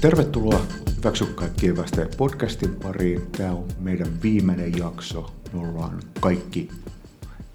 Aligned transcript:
Tervetuloa 0.00 0.60
Hyväksy 0.96 1.26
kaikki 1.26 1.68
evästä 1.68 2.06
podcastin 2.16 2.74
pariin. 2.74 3.30
Tämä 3.32 3.52
on 3.52 3.68
meidän 3.80 4.22
viimeinen 4.22 4.78
jakso. 4.78 5.34
Me 5.52 5.60
ollaan 5.68 6.00
kaikki 6.20 6.68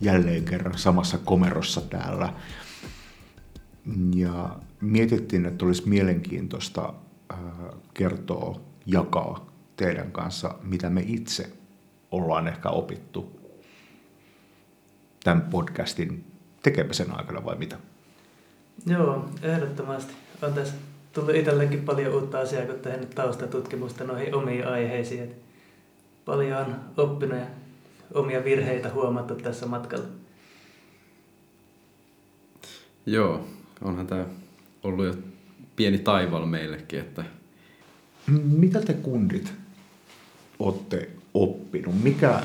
jälleen 0.01 0.45
kerran 0.45 0.77
samassa 0.77 1.17
komerossa 1.17 1.81
täällä. 1.81 2.33
Ja 4.15 4.59
mietittiin, 4.81 5.45
että 5.45 5.65
olisi 5.65 5.89
mielenkiintoista 5.89 6.93
äh, 7.33 7.39
kertoa, 7.93 8.61
jakaa 8.85 9.51
teidän 9.75 10.11
kanssa, 10.11 10.55
mitä 10.63 10.89
me 10.89 11.03
itse 11.07 11.49
ollaan 12.11 12.47
ehkä 12.47 12.69
opittu 12.69 13.39
tämän 15.23 15.41
podcastin 15.41 16.31
tekemisen 16.63 17.17
aikana 17.17 17.45
vai 17.45 17.55
mitä? 17.55 17.77
Joo, 18.85 19.29
ehdottomasti. 19.41 20.13
On 20.41 20.53
tässä 20.53 20.75
tullut 21.13 21.35
itsellekin 21.35 21.81
paljon 21.81 22.13
uutta 22.13 22.39
asiaa, 22.39 22.65
kun 22.65 22.79
tehnyt 22.79 23.09
taustatutkimusta 23.09 24.03
noihin 24.03 24.35
omiin 24.35 24.67
aiheisiin. 24.67 25.23
Et 25.23 25.35
paljon 26.25 26.59
on 26.59 26.75
oppinut 26.97 27.39
ja 27.39 27.45
omia 28.13 28.43
virheitä 28.43 28.89
huomattu 28.89 29.35
tässä 29.35 29.65
matkalla. 29.65 30.05
Joo, 33.05 33.47
onhan 33.81 34.07
tämä 34.07 34.25
ollut 34.83 35.05
jo 35.05 35.13
pieni 35.75 35.99
taival 35.99 36.45
meillekin, 36.45 36.99
että... 36.99 37.23
Mitä 38.43 38.81
te 38.81 38.93
kundit 38.93 39.53
olette 40.59 41.09
oppinut? 41.33 42.03
Mikä, 42.03 42.41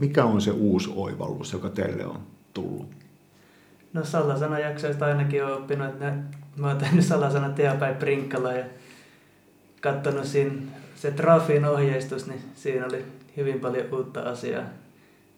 mikä 0.00 0.24
on 0.24 0.40
se 0.40 0.50
uusi 0.50 0.90
oivallus, 0.94 1.52
joka 1.52 1.68
teille 1.68 2.06
on 2.06 2.20
tullut? 2.54 2.90
No 3.92 4.04
salasanajaksoista 4.04 5.06
ainakin 5.06 5.44
olen 5.44 5.56
oppinut, 5.56 5.88
että 5.88 6.14
mä 6.56 6.68
oon 6.68 6.78
tehnyt 6.78 7.04
salasana 7.04 7.48
Teapäin 7.48 7.96
Prinkkala 7.96 8.52
ja 8.52 8.64
katsonut 9.80 10.24
siinä 10.24 10.62
se 10.94 11.10
Trafin 11.10 11.64
ohjeistus, 11.64 12.26
niin 12.26 12.40
siinä 12.54 12.86
oli 12.86 13.04
hyvin 13.36 13.60
paljon 13.60 13.86
uutta 13.92 14.20
asiaa, 14.20 14.64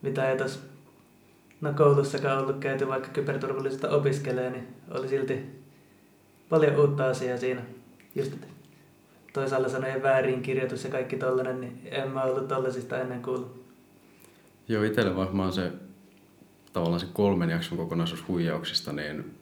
mitä 0.02 0.30
ei 0.30 0.38
tuossa 0.38 0.60
no 1.60 1.72
koulussakaan 1.72 2.42
ollut 2.42 2.58
käyty, 2.58 2.88
vaikka 2.88 3.08
kyberturvallisuutta 3.08 3.90
opiskelee, 3.90 4.50
niin 4.50 4.68
oli 4.90 5.08
silti 5.08 5.64
paljon 6.48 6.80
uutta 6.80 7.06
asiaa 7.06 7.38
siinä. 7.38 7.62
Just 8.14 8.32
toisaalta 9.32 9.68
sanojen 9.68 10.02
väärinkirjoitus 10.02 10.84
ja 10.84 10.90
kaikki 10.90 11.16
tollanen, 11.16 11.60
niin 11.60 11.80
en 11.84 12.10
mä 12.10 12.22
ollut 12.22 12.48
tollasista 12.48 12.98
ennen 12.98 13.22
kuullut. 13.22 13.64
Joo, 14.68 14.82
itselle 14.82 15.16
varmaan 15.16 15.52
se 15.52 15.72
tavallaan 16.72 17.00
se 17.00 17.06
kolmen 17.12 17.50
jakson 17.50 17.78
kokonaisuus 17.78 18.28
huijauksista, 18.28 18.92
niin 18.92 19.34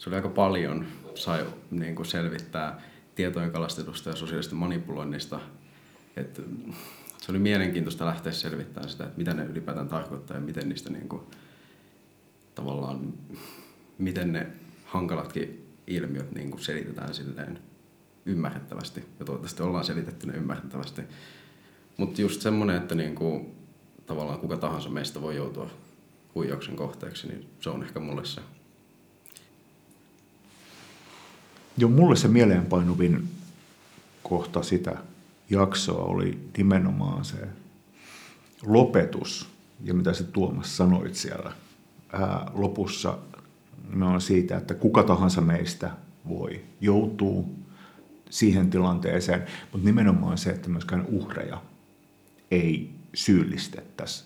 se 0.00 0.10
oli 0.10 0.16
aika 0.16 0.28
paljon, 0.28 0.86
sai 1.14 1.46
niin 1.70 1.94
kuin 1.94 2.06
selvittää 2.06 2.82
tietojen 3.14 3.50
kalastetusta 3.50 4.10
ja 4.10 4.16
sosiaalista 4.16 4.54
manipuloinnista. 4.54 5.40
Et 6.16 6.42
se 7.18 7.32
oli 7.32 7.38
mielenkiintoista 7.38 8.06
lähteä 8.06 8.32
selvittämään 8.32 8.90
sitä, 8.90 9.04
että 9.04 9.18
mitä 9.18 9.34
ne 9.34 9.44
ylipäätään 9.44 9.88
tarkoittaa 9.88 10.36
ja 10.36 10.40
miten 10.40 10.68
niistä 10.68 10.90
niin 10.90 11.08
kuin, 11.08 11.22
tavallaan, 12.54 13.14
miten 13.98 14.32
ne 14.32 14.46
hankalatkin 14.84 15.66
ilmiöt 15.86 16.32
niin 16.32 16.50
kuin 16.50 16.60
selitetään 16.60 17.14
silleen 17.14 17.58
ymmärrettävästi. 18.26 19.00
Ja 19.18 19.24
toivottavasti 19.24 19.62
ollaan 19.62 19.84
selitetty 19.84 20.26
ne 20.26 20.32
ymmärrettävästi. 20.32 21.02
Mutta 21.96 22.20
just 22.20 22.40
semmoinen, 22.40 22.76
että 22.76 22.94
niin 22.94 23.14
kuin, 23.14 23.54
tavallaan 24.06 24.40
kuka 24.40 24.56
tahansa 24.56 24.88
meistä 24.88 25.20
voi 25.22 25.36
joutua 25.36 25.70
huijauksen 26.34 26.76
kohteeksi, 26.76 27.28
niin 27.28 27.50
se 27.60 27.70
on 27.70 27.82
ehkä 27.82 28.00
mulle 28.00 28.24
se. 28.24 28.40
Jo 31.80 31.88
mulle 31.88 32.16
se 32.16 32.28
mieleenpainuvin 32.28 33.28
kohta 34.22 34.62
sitä 34.62 34.96
jaksoa 35.50 36.04
oli 36.04 36.38
nimenomaan 36.56 37.24
se 37.24 37.48
lopetus 38.62 39.48
ja 39.84 39.94
mitä 39.94 40.12
se 40.12 40.24
Tuomas 40.24 40.76
sanoit 40.76 41.14
siellä. 41.14 41.52
Ää, 42.12 42.50
lopussa 42.54 43.18
on 44.02 44.20
siitä, 44.20 44.56
että 44.56 44.74
kuka 44.74 45.02
tahansa 45.02 45.40
meistä 45.40 45.90
voi 46.28 46.64
joutuu 46.80 47.54
siihen 48.30 48.70
tilanteeseen, 48.70 49.46
mutta 49.72 49.84
nimenomaan 49.84 50.38
se, 50.38 50.50
että 50.50 50.68
myöskään 50.68 51.06
uhreja 51.08 51.62
ei 52.50 52.90
syyllistettäisi. 53.14 54.24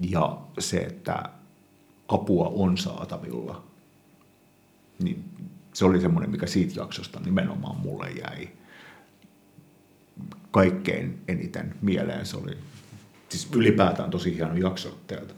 Ja 0.00 0.38
se, 0.58 0.78
että 0.78 1.22
apua 2.08 2.48
on 2.48 2.78
saatavilla, 2.78 3.62
niin 5.02 5.24
se 5.72 5.84
oli 5.84 6.00
semmoinen, 6.00 6.30
mikä 6.30 6.46
siitä 6.46 6.80
jaksosta 6.80 7.20
nimenomaan 7.20 7.80
mulle 7.80 8.10
jäi 8.10 8.48
kaikkein 10.50 11.22
eniten 11.28 11.74
mieleen. 11.82 12.26
Se 12.26 12.36
oli 12.36 12.56
siis 13.28 13.48
ylipäätään 13.54 14.10
tosi 14.10 14.36
hieno 14.36 14.56
jakso 14.56 14.98
teiltä. 15.06 15.34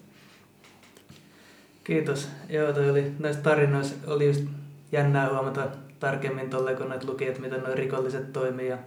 Kiitos. 1.85 2.29
Joo, 2.49 2.73
toi 2.73 2.91
oli, 2.91 3.13
näissä 3.19 3.43
tarinoissa 3.43 3.95
oli 4.07 4.27
just 4.27 4.45
jännää 4.93 5.31
huomata 5.31 5.69
tarkemmin 6.01 6.51
tolle, 6.51 6.75
kun 6.75 6.89
näitä 6.89 7.07
luki, 7.07 7.27
että 7.27 7.41
miten 7.41 7.61
nuo 7.61 7.75
rikolliset 7.75 8.33
toimii. 8.33 8.69
Ja 8.69 8.79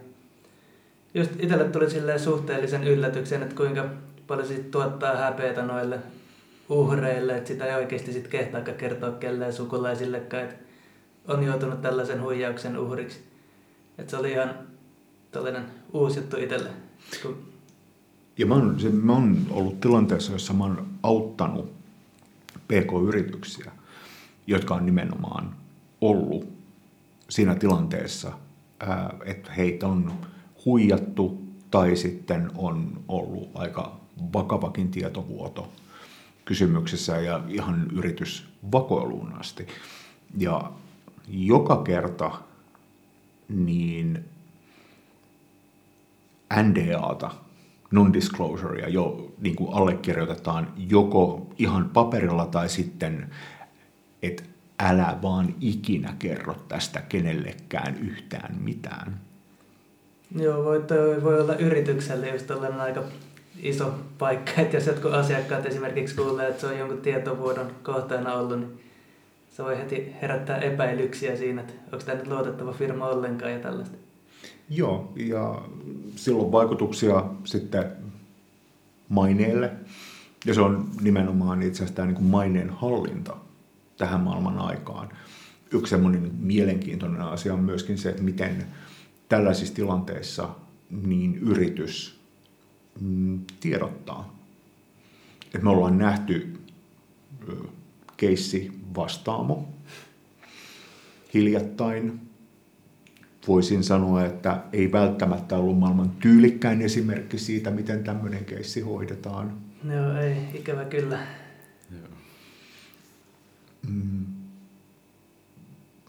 just 1.14 1.30
itselle 1.38 1.64
tuli 1.64 1.90
silleen 1.90 2.20
suhteellisen 2.20 2.84
yllätyksen, 2.84 3.42
että 3.42 3.54
kuinka 3.54 3.84
paljon 4.26 4.48
siitä 4.48 4.70
tuottaa 4.70 5.16
häpeätä 5.16 5.62
noille 5.62 5.98
uhreille, 6.68 7.36
että 7.36 7.48
sitä 7.48 7.66
ei 7.66 7.74
oikeasti 7.74 8.12
sit 8.12 8.28
kehtaa 8.28 8.60
kertoa 8.60 9.10
kelleen 9.10 9.52
sukulaisillekaan, 9.52 10.42
että 10.42 10.65
on 11.28 11.42
joutunut 11.42 11.82
tällaisen 11.82 12.22
huijauksen 12.22 12.78
uhriksi. 12.78 13.24
Että 13.98 14.10
se 14.10 14.16
oli 14.16 14.30
ihan 14.30 14.54
tällainen 15.30 15.64
uusi 15.92 16.18
juttu 16.18 16.36
itselle. 16.36 16.70
Ja 18.38 18.46
mä 18.46 18.54
oon, 18.54 18.80
se, 18.80 18.88
mä 18.88 19.12
oon 19.12 19.46
ollut 19.50 19.80
tilanteessa, 19.80 20.32
jossa 20.32 20.52
mä 20.52 20.64
oon 20.64 20.86
auttanut 21.02 21.72
PK-yrityksiä, 22.68 23.72
jotka 24.46 24.74
on 24.74 24.86
nimenomaan 24.86 25.56
ollut 26.00 26.48
siinä 27.30 27.54
tilanteessa, 27.54 28.32
että 29.24 29.52
heitä 29.52 29.86
on 29.86 30.12
huijattu 30.64 31.42
tai 31.70 31.96
sitten 31.96 32.50
on 32.56 33.00
ollut 33.08 33.50
aika 33.54 34.00
vakavakin 34.32 34.90
tietovuoto 34.90 35.72
kysymyksessä 36.44 37.20
ja 37.20 37.40
ihan 37.48 37.90
yritys 37.92 38.48
vakoiluun 38.72 39.32
asti. 39.32 39.66
Ja 40.38 40.72
joka 41.28 41.76
kerta 41.76 42.30
niin 43.48 44.24
NDAta, 46.62 47.30
non-disclosurea, 47.90 48.88
jo 48.88 49.32
niin 49.40 49.56
kuin 49.56 49.74
allekirjoitetaan 49.74 50.72
joko 50.76 51.46
ihan 51.58 51.90
paperilla 51.92 52.46
tai 52.46 52.68
sitten, 52.68 53.30
että 54.22 54.42
älä 54.78 55.18
vaan 55.22 55.54
ikinä 55.60 56.14
kerro 56.18 56.54
tästä 56.68 57.00
kenellekään 57.00 57.96
yhtään 57.98 58.56
mitään. 58.60 59.20
Joo, 60.36 60.64
voi, 60.64 60.84
voi 61.22 61.40
olla 61.40 61.54
yritykselle 61.54 62.28
just 62.28 62.46
tällainen 62.46 62.80
aika 62.80 63.02
iso 63.62 63.94
paikka, 64.18 64.52
että 64.60 64.76
jos 64.76 64.86
jotkut 64.86 65.14
asiakkaat 65.14 65.66
esimerkiksi 65.66 66.16
kuulee, 66.16 66.48
että 66.48 66.60
se 66.60 66.66
on 66.66 66.78
jonkun 66.78 67.00
tietovuodon 67.00 67.70
kohteena 67.82 68.34
ollut, 68.34 68.58
niin 68.58 68.85
se 69.56 69.62
voi 69.62 69.78
heti 69.78 70.12
herättää 70.22 70.58
epäilyksiä 70.58 71.36
siinä, 71.36 71.60
että 71.60 71.72
onko 71.92 72.04
tämä 72.04 72.18
nyt 72.18 72.26
luotettava 72.26 72.72
firma 72.72 73.08
ollenkaan 73.08 73.52
ja 73.52 73.58
tällaista. 73.58 73.96
Joo, 74.70 75.12
ja 75.16 75.62
silloin 76.16 76.52
vaikutuksia 76.52 77.24
sitten 77.44 77.84
maineelle, 79.08 79.72
ja 80.46 80.54
se 80.54 80.60
on 80.60 80.90
nimenomaan 81.00 81.62
itse 81.62 81.76
asiassa 81.76 81.94
tämä 81.94 82.06
niin 82.06 82.14
kuin 82.14 82.26
maineen 82.26 82.70
hallinta 82.70 83.36
tähän 83.98 84.20
maailman 84.20 84.58
aikaan. 84.58 85.08
Yksi 85.72 85.90
semmoinen 85.90 86.30
mielenkiintoinen 86.38 87.20
asia 87.20 87.54
on 87.54 87.64
myöskin 87.64 87.98
se, 87.98 88.08
että 88.08 88.22
miten 88.22 88.66
tällaisissa 89.28 89.74
tilanteissa 89.74 90.48
niin 90.90 91.34
yritys 91.34 92.20
mm, 93.00 93.40
tiedottaa. 93.60 94.36
Et 95.54 95.62
me 95.62 95.70
ollaan 95.70 95.98
nähty 95.98 96.58
keissi 98.16 98.72
vastaamo 98.96 99.68
hiljattain. 101.34 102.20
Voisin 103.48 103.84
sanoa, 103.84 104.24
että 104.24 104.62
ei 104.72 104.92
välttämättä 104.92 105.56
ollut 105.56 105.78
maailman 105.78 106.10
tyylikkäin 106.10 106.82
esimerkki 106.82 107.38
siitä, 107.38 107.70
miten 107.70 108.04
tämmöinen 108.04 108.44
keissi 108.44 108.80
hoidetaan. 108.80 109.58
Joo, 109.84 110.16
ei, 110.16 110.36
ikävä 110.54 110.84
kyllä. 110.84 111.18
Mm, 113.88 114.26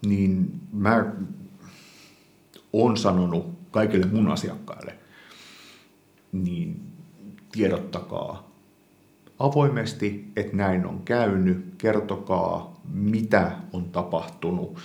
niin 0.05 0.61
mä 0.73 1.05
oon 2.73 2.97
sanonut 2.97 3.57
kaikille 3.71 4.05
mun 4.05 4.27
asiakkaille, 4.27 4.95
niin 6.31 6.81
tiedottakaa 7.51 8.51
avoimesti, 9.39 10.31
että 10.35 10.57
näin 10.57 10.85
on 10.85 11.01
käynyt, 11.03 11.65
kertokaa 11.77 12.76
mitä 12.93 13.51
on 13.73 13.85
tapahtunut. 13.85 14.79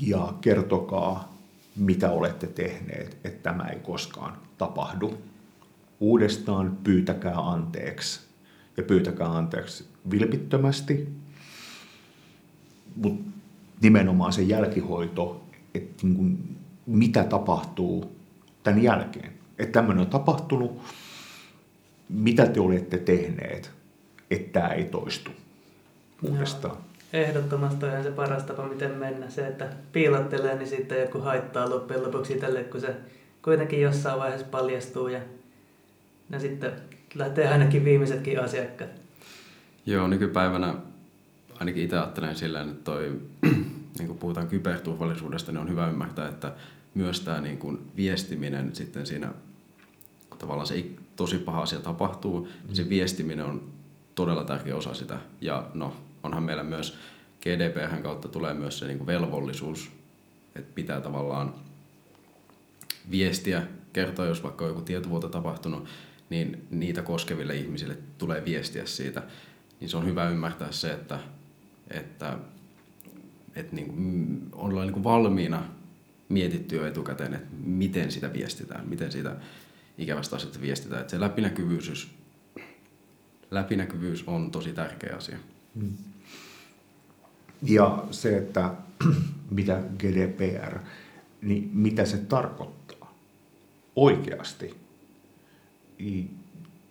ja 0.00 0.34
kertokaa, 0.40 1.36
mitä 1.76 2.10
olette 2.10 2.46
tehneet, 2.46 3.16
että 3.24 3.42
tämä 3.42 3.68
ei 3.68 3.78
koskaan 3.80 4.36
tapahdu. 4.58 5.18
Uudestaan 6.00 6.78
pyytäkää 6.84 7.38
anteeksi 7.38 8.20
ja 8.76 8.82
pyytäkää 8.82 9.28
anteeksi 9.28 9.84
vilpittömästi, 10.10 11.08
mutta 12.96 13.30
nimenomaan 13.82 14.32
se 14.32 14.42
jälkihoito, 14.42 15.44
että 15.74 16.06
niin 16.06 16.56
mitä 16.86 17.24
tapahtuu 17.24 18.16
tämän 18.62 18.82
jälkeen. 18.82 19.32
Että 19.58 19.72
tämmöinen 19.72 20.04
on 20.04 20.10
tapahtunut, 20.10 20.82
mitä 22.08 22.46
te 22.46 22.60
olette 22.60 22.98
tehneet, 22.98 23.70
että 24.30 24.60
tämä 24.60 24.74
ei 24.74 24.84
toistu 24.84 25.30
uudestaan. 26.22 26.76
Joo. 26.76 26.90
Ehdottomasti 27.12 27.86
on 27.86 28.02
se 28.02 28.10
paras 28.10 28.42
tapa, 28.42 28.68
miten 28.68 28.90
mennä. 28.90 29.30
Se, 29.30 29.46
että 29.46 29.68
piilottelee, 29.92 30.54
niin 30.54 30.68
sitten 30.68 31.00
joku 31.00 31.20
haittaa 31.20 31.70
loppujen 31.70 32.02
lopuksi 32.02 32.32
itselle, 32.32 32.64
kun 32.64 32.80
se 32.80 32.96
kuitenkin 33.42 33.80
jossain 33.80 34.18
vaiheessa 34.18 34.46
paljastuu 34.50 35.08
ja 35.08 35.20
ne 36.28 36.40
sitten 36.40 36.72
lähtee 37.14 37.48
ainakin 37.48 37.84
viimeisetkin 37.84 38.40
asiakkaat. 38.40 38.90
Joo, 39.86 40.08
nykypäivänä 40.08 40.74
ainakin 41.60 41.84
itse 41.84 41.96
ajattelen 41.98 42.36
silleen, 42.36 42.68
että 42.68 42.84
toi, 42.84 43.20
niin 43.98 44.06
kun 44.06 44.18
puhutaan 44.18 44.48
kyberturvallisuudesta, 44.48 45.52
niin 45.52 45.60
on 45.60 45.68
hyvä 45.68 45.88
ymmärtää, 45.88 46.28
että 46.28 46.52
myös 46.94 47.20
tämä 47.20 47.40
niin 47.40 47.58
kuin 47.58 47.78
viestiminen 47.96 48.74
sitten 48.74 49.06
siinä, 49.06 49.32
kun 50.30 50.38
tavallaan 50.38 50.66
se 50.66 50.84
tosi 51.16 51.38
paha 51.38 51.62
asia 51.62 51.80
tapahtuu, 51.80 52.48
niin 52.66 52.76
se 52.76 52.88
viestiminen 52.88 53.46
on 53.46 53.62
todella 54.14 54.44
tärkeä 54.44 54.76
osa 54.76 54.94
sitä. 54.94 55.18
Ja 55.40 55.66
no, 55.74 55.96
onhan 56.22 56.42
meillä 56.42 56.62
myös 56.62 56.98
GDPR 57.40 58.02
kautta 58.02 58.28
tulee 58.28 58.54
myös 58.54 58.78
se 58.78 58.86
niin 58.86 59.06
velvollisuus, 59.06 59.90
että 60.54 60.74
pitää 60.74 61.00
tavallaan 61.00 61.54
viestiä, 63.10 63.62
kertoa, 63.92 64.26
jos 64.26 64.42
vaikka 64.42 64.64
on 64.64 64.70
joku 64.70 64.80
tietovuoto 64.80 65.28
tapahtunut, 65.28 65.88
niin 66.30 66.66
niitä 66.70 67.02
koskeville 67.02 67.56
ihmisille 67.56 67.98
tulee 68.18 68.44
viestiä 68.44 68.86
siitä. 68.86 69.22
Niin 69.80 69.88
se 69.88 69.96
on 69.96 70.06
hyvä 70.06 70.28
ymmärtää 70.28 70.72
se, 70.72 70.92
että, 70.92 71.20
että, 71.90 72.38
että 73.54 73.76
niin 73.76 73.86
kuin, 73.86 74.42
ollaan 74.52 74.86
niin 74.86 74.94
kuin 74.94 75.04
valmiina 75.04 75.62
mietitty 76.28 76.76
jo 76.76 76.86
etukäteen, 76.86 77.34
että 77.34 77.48
miten 77.60 78.12
sitä 78.12 78.32
viestitään, 78.32 78.88
miten 78.88 79.12
siitä 79.12 79.36
ikävästä 79.98 80.36
asiasta 80.36 80.60
viestitään. 80.60 81.00
Että 81.00 81.10
se 81.10 81.20
läpinäkyvyys, 81.20 82.08
läpinäkyvyys 83.50 84.24
on 84.26 84.50
tosi 84.50 84.72
tärkeä 84.72 85.16
asia. 85.16 85.38
Hmm. 85.74 85.96
Ja 87.62 88.04
se, 88.10 88.36
että 88.36 88.70
mitä 89.50 89.82
GDPR, 89.98 90.78
niin 91.42 91.70
mitä 91.74 92.04
se 92.04 92.16
tarkoittaa 92.16 93.14
oikeasti. 93.96 94.76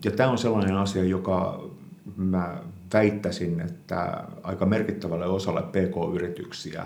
Ja 0.06 0.12
tämä 0.12 0.31
on 0.31 0.38
sellainen 0.38 0.75
asia, 0.75 1.04
joka 1.04 1.69
mä 2.18 2.63
väittäisin, 2.94 3.60
että 3.62 4.24
aika 4.44 4.66
merkittävälle 4.66 5.25
osalle 5.25 5.62
PK-yrityksiä, 5.62 6.86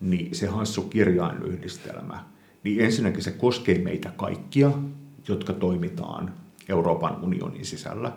niin 0.00 0.34
se 0.34 0.46
Hanssu 0.46 0.82
kirjainyhdistelmä, 0.82 2.24
niin 2.64 2.80
ensinnäkin 2.80 3.22
se 3.22 3.30
koskee 3.30 3.78
meitä 3.78 4.10
kaikkia, 4.16 4.70
jotka 5.28 5.52
toimitaan 5.52 6.34
Euroopan 6.68 7.24
unionin 7.24 7.64
sisällä 7.64 8.12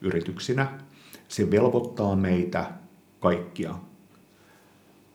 yrityksinä. 0.00 0.78
Se 1.28 1.50
velvoittaa 1.50 2.16
meitä 2.16 2.70
kaikkia 3.20 3.74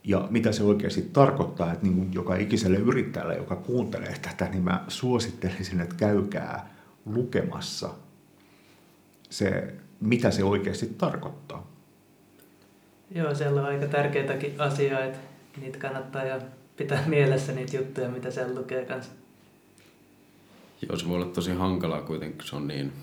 ja 0.09 0.27
mitä 0.29 0.51
se 0.51 0.63
oikeasti 0.63 1.01
tarkoittaa, 1.01 1.73
että 1.73 1.85
niin 1.85 1.95
kuin 1.95 2.13
joka 2.13 2.35
ikiselle 2.35 2.77
yrittäjälle, 2.77 3.35
joka 3.35 3.55
kuuntelee 3.55 4.15
tätä, 4.21 4.49
niin 4.49 4.63
mä 4.63 4.83
suosittelisin, 4.87 5.81
että 5.81 5.95
käykää 5.95 6.69
lukemassa 7.05 7.89
se, 9.29 9.73
mitä 10.01 10.31
se 10.31 10.43
oikeasti 10.43 10.85
tarkoittaa. 10.97 11.67
Joo, 13.11 13.35
siellä 13.35 13.61
on 13.61 13.67
aika 13.67 13.87
tärkeitäkin 13.87 14.61
asioita, 14.61 15.03
että 15.03 15.61
niitä 15.61 15.79
kannattaa 15.79 16.23
ja 16.23 16.41
pitää 16.77 17.03
mielessä 17.07 17.51
niitä 17.51 17.77
juttuja, 17.77 18.09
mitä 18.09 18.31
siellä 18.31 18.59
lukee 18.59 18.85
kanssa. 18.85 19.11
Joo, 20.87 20.97
se 20.97 21.07
voi 21.07 21.15
olla 21.15 21.33
tosi 21.33 21.53
hankalaa 21.53 22.01
kuitenkin, 22.01 22.37
kun 22.37 22.47
se 22.47 22.55
on 22.55 22.67
niin 22.67 22.93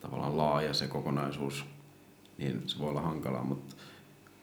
tavallaan 0.00 0.36
laaja 0.36 0.74
se 0.74 0.86
kokonaisuus, 0.86 1.64
niin 2.38 2.62
se 2.66 2.78
voi 2.78 2.88
olla 2.88 3.00
hankalaa, 3.00 3.44
mutta 3.44 3.74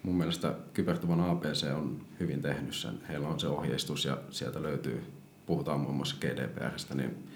mun 0.06 0.16
mielestä 0.16 0.54
Kybertuvan 0.74 1.22
APC 1.22 1.66
on 1.75 2.02
hyvin 2.19 2.42
tehnyt 2.42 2.74
sen. 2.74 2.94
Heillä 3.10 3.28
on 3.28 3.40
se 3.40 3.48
ohjeistus 3.48 4.06
ja 4.06 4.18
sieltä 4.30 4.62
löytyy, 4.62 5.04
puhutaan 5.46 5.80
muun 5.80 5.96
muassa 5.96 6.16
GDPRstä. 6.22 6.96
Niin... 6.96 7.28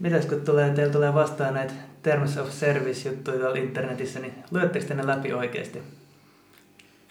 Mitäs 0.00 0.26
kun 0.26 0.40
tulee, 0.40 0.70
teillä 0.70 0.92
tulee 0.92 1.14
vastaan 1.14 1.54
näitä 1.54 1.74
Terms 2.02 2.36
of 2.36 2.50
Service-juttuja 2.50 3.38
tuolla 3.38 3.56
internetissä, 3.56 4.20
niin 4.20 4.34
luetteko 4.50 4.86
te 4.86 4.94
ne 4.94 5.06
läpi 5.06 5.32
oikeasti? 5.32 5.82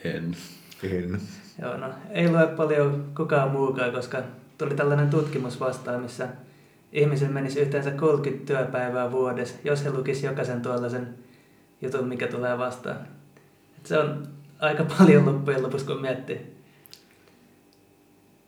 En. 0.03 0.37
En. 0.83 1.21
Joo, 1.61 1.77
no 1.77 1.87
ei 2.09 2.29
lue 2.29 2.47
paljon 2.47 3.11
kukaan 3.17 3.51
muukaan, 3.51 3.91
koska 3.91 4.23
tuli 4.57 4.75
tällainen 4.75 5.09
tutkimus 5.09 5.59
vastaan, 5.59 6.01
missä 6.01 6.27
ihmisen 6.91 7.33
menisi 7.33 7.59
yhteensä 7.59 7.91
30 7.91 8.45
työpäivää 8.45 9.11
vuodessa, 9.11 9.55
jos 9.63 9.85
he 9.85 9.91
lukisi 9.91 10.25
jokaisen 10.25 10.61
tuollaisen 10.61 11.15
jutun, 11.81 12.07
mikä 12.07 12.27
tulee 12.27 12.57
vastaan. 12.57 12.97
Et 13.77 13.85
se 13.85 13.97
on 13.97 14.36
aika 14.59 14.83
paljon 14.83 15.25
loppujen 15.25 15.63
lopuksi, 15.63 15.85
kun 15.85 16.01
miettii. 16.01 16.57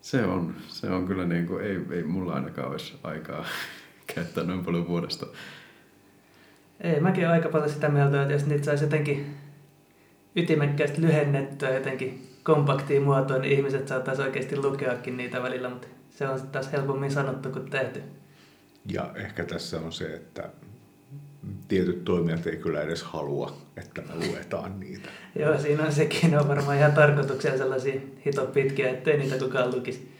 Se 0.02 0.24
on, 0.24 0.56
se 0.68 0.88
on 0.88 1.08
kyllä 1.08 1.26
niin 1.26 1.48
kuin, 1.48 1.66
ei, 1.66 1.80
ei 1.92 2.04
mulla 2.04 2.34
ainakaan 2.34 2.72
olisi 2.72 3.00
aikaa 3.04 3.46
käyttää 4.16 4.44
noin 4.44 4.66
paljon 4.66 4.88
vuodesta. 4.88 5.26
Ei, 6.82 7.00
mäkin 7.00 7.24
olen 7.24 7.36
aika 7.36 7.50
paljon 7.50 7.70
sitä 7.70 7.90
mieltä, 7.90 8.22
että 8.22 8.34
jos 8.34 8.46
niitä 8.46 8.66
saisi 8.66 8.84
jotenkin 8.84 9.36
ytimekkäästi 10.36 11.02
lyhennettyä 11.02 11.70
jotenkin 11.70 12.30
kompaktiin 12.44 13.04
muotoon, 13.04 13.42
niin 13.42 13.54
ihmiset 13.54 13.88
saattaisi 13.88 14.22
oikeasti 14.22 14.58
lukeakin 14.58 15.18
niitä 15.18 15.44
välillä, 15.44 15.70
mutta 15.70 15.88
se 16.10 16.28
on 16.28 16.38
sitten 16.40 16.52
taas 16.52 16.72
helpommin 16.72 17.12
sanottu 17.12 17.50
kuin 17.50 17.70
tehty. 17.70 18.04
Ja 18.86 19.12
ehkä 19.16 19.46
tässä 19.46 19.80
on 19.80 19.92
se, 19.92 20.16
että 20.16 20.50
tietyt 21.68 22.06
toimijat 22.06 22.48
ei 22.48 22.58
kyllä 22.58 22.82
edes 22.82 23.04
halua, 23.04 23.58
että 23.78 24.02
me 24.02 24.28
luetaan 24.28 24.80
niitä. 24.80 25.10
Joo, 25.40 25.60
siinä 25.60 25.84
on 25.84 25.92
sekin. 25.92 26.32
Ne 26.32 26.40
on 26.40 26.48
varmaan 26.48 26.78
ihan 26.78 26.92
tarkoituksella 26.92 27.58
sellaisia 27.58 28.02
hito 28.26 28.46
pitkiä, 28.46 28.90
ettei 28.90 29.18
niitä 29.18 29.38
kukaan 29.38 29.76
lukisi. 29.76 30.12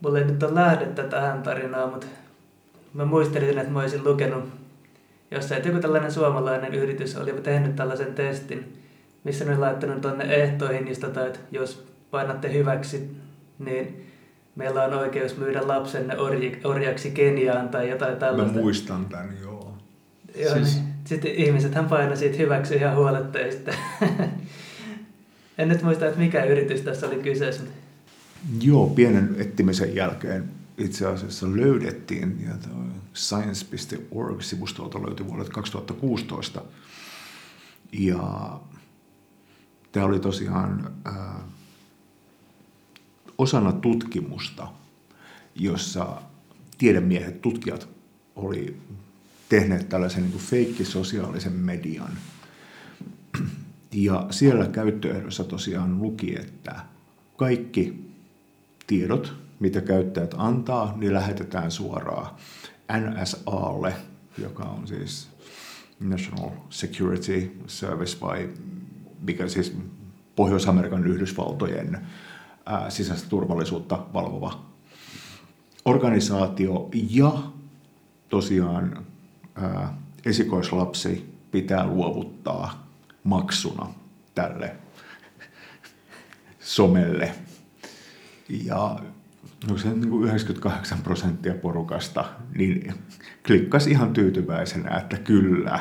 Mulla 0.00 0.18
ei 0.18 0.24
nyt 0.24 0.42
ole 0.42 0.54
lähdettä 0.54 1.02
tähän 1.02 1.42
tarinaan, 1.42 1.90
mutta 1.90 2.06
mä 2.94 3.04
muistelin, 3.04 3.58
että 3.58 3.72
mä 3.72 3.80
olisin 3.80 4.04
lukenut 4.04 4.44
jossain, 5.30 5.56
että 5.56 5.68
joku 5.68 5.80
tällainen 5.80 6.12
suomalainen 6.12 6.74
yritys 6.74 7.16
oli 7.16 7.32
tehnyt 7.32 7.76
tällaisen 7.76 8.14
testin, 8.14 8.78
missä 9.24 9.44
ne 9.44 9.56
laittanut 9.56 10.00
tuonne 10.00 10.24
ehtoihin, 10.24 10.88
josta, 10.88 11.26
että 11.26 11.38
jos 11.50 11.86
painatte 12.10 12.52
hyväksi, 12.52 13.10
niin 13.58 14.06
meillä 14.56 14.84
on 14.84 14.94
oikeus 14.94 15.36
myydä 15.36 15.68
lapsenne 15.68 16.16
orjaksi 16.64 17.10
Keniaan 17.10 17.68
tai 17.68 17.90
jotain 17.90 18.16
tällaista. 18.16 18.54
Mä 18.54 18.60
muistan 18.60 19.06
tämän, 19.06 19.36
joo. 19.42 19.74
Joo, 20.38 20.54
siis... 20.54 20.74
niin, 20.74 20.94
sitten 21.04 21.34
ihmiset 21.34 21.72
painoi 21.88 22.16
siitä 22.16 22.36
hyväksi 22.36 22.74
ihan 22.74 22.96
huoletta 22.96 23.38
ja 23.38 23.52
sitten 23.52 23.74
en 25.58 25.68
nyt 25.68 25.82
muista, 25.82 26.06
että 26.06 26.20
mikä 26.20 26.44
yritys 26.44 26.80
tässä 26.80 27.06
oli 27.06 27.16
kyseessä. 27.16 27.62
Joo, 28.60 28.86
pienen 28.86 29.36
etsimisen 29.38 29.94
jälkeen 29.94 30.50
itse 30.78 31.06
asiassa 31.06 31.46
löydettiin, 31.56 32.44
ja 32.46 32.54
science.org-sivustolta 33.14 35.02
löytyi 35.06 35.26
vuodelta 35.26 35.50
2016. 35.50 36.62
Ja 37.92 38.60
tämä 39.92 40.06
oli 40.06 40.20
tosiaan 40.20 40.92
äh, 41.06 41.14
osana 43.38 43.72
tutkimusta, 43.72 44.68
jossa 45.54 46.22
tiedemiehet, 46.78 47.40
tutkijat 47.40 47.88
oli 48.36 48.76
tehneet 49.48 49.88
tällaisen 49.88 50.22
niin 50.22 50.38
feikkisosiaalisen 50.38 51.52
median. 51.52 52.12
Ja 53.92 54.26
siellä 54.30 54.66
käyttöehdossa 54.66 55.44
tosiaan 55.44 56.02
luki, 56.02 56.36
että 56.38 56.80
kaikki 57.36 58.10
tiedot, 58.86 59.34
mitä 59.60 59.80
käyttäjät 59.80 60.34
antaa, 60.38 60.94
niin 60.96 61.12
lähetetään 61.12 61.70
suoraan 61.70 62.34
NSAlle, 62.92 63.94
joka 64.38 64.62
on 64.62 64.88
siis 64.88 65.28
National 66.00 66.50
Security 66.70 67.52
Service 67.66 68.16
vai 68.20 68.48
mikä 69.20 69.48
siis 69.48 69.76
Pohjois-Amerikan 70.36 71.06
Yhdysvaltojen 71.06 72.06
ää, 72.66 72.90
sisäistä 72.90 73.28
turvallisuutta 73.28 74.06
valvova 74.14 74.64
organisaatio 75.84 76.88
ja 77.10 77.32
tosiaan 78.28 79.06
ää, 79.54 79.94
esikoislapsi 80.26 81.34
pitää 81.50 81.86
luovuttaa 81.86 82.88
maksuna 83.24 83.86
tälle 84.34 84.76
somelle. 86.60 87.34
Ja 88.48 88.98
se 89.76 89.88
niin 89.88 90.10
kuin 90.10 90.24
98 90.24 90.98
prosenttia 90.98 91.54
porukasta, 91.54 92.24
niin 92.58 92.94
klikkasi 93.46 93.90
ihan 93.90 94.12
tyytyväisenä, 94.12 94.96
että 94.98 95.16
kyllä. 95.16 95.80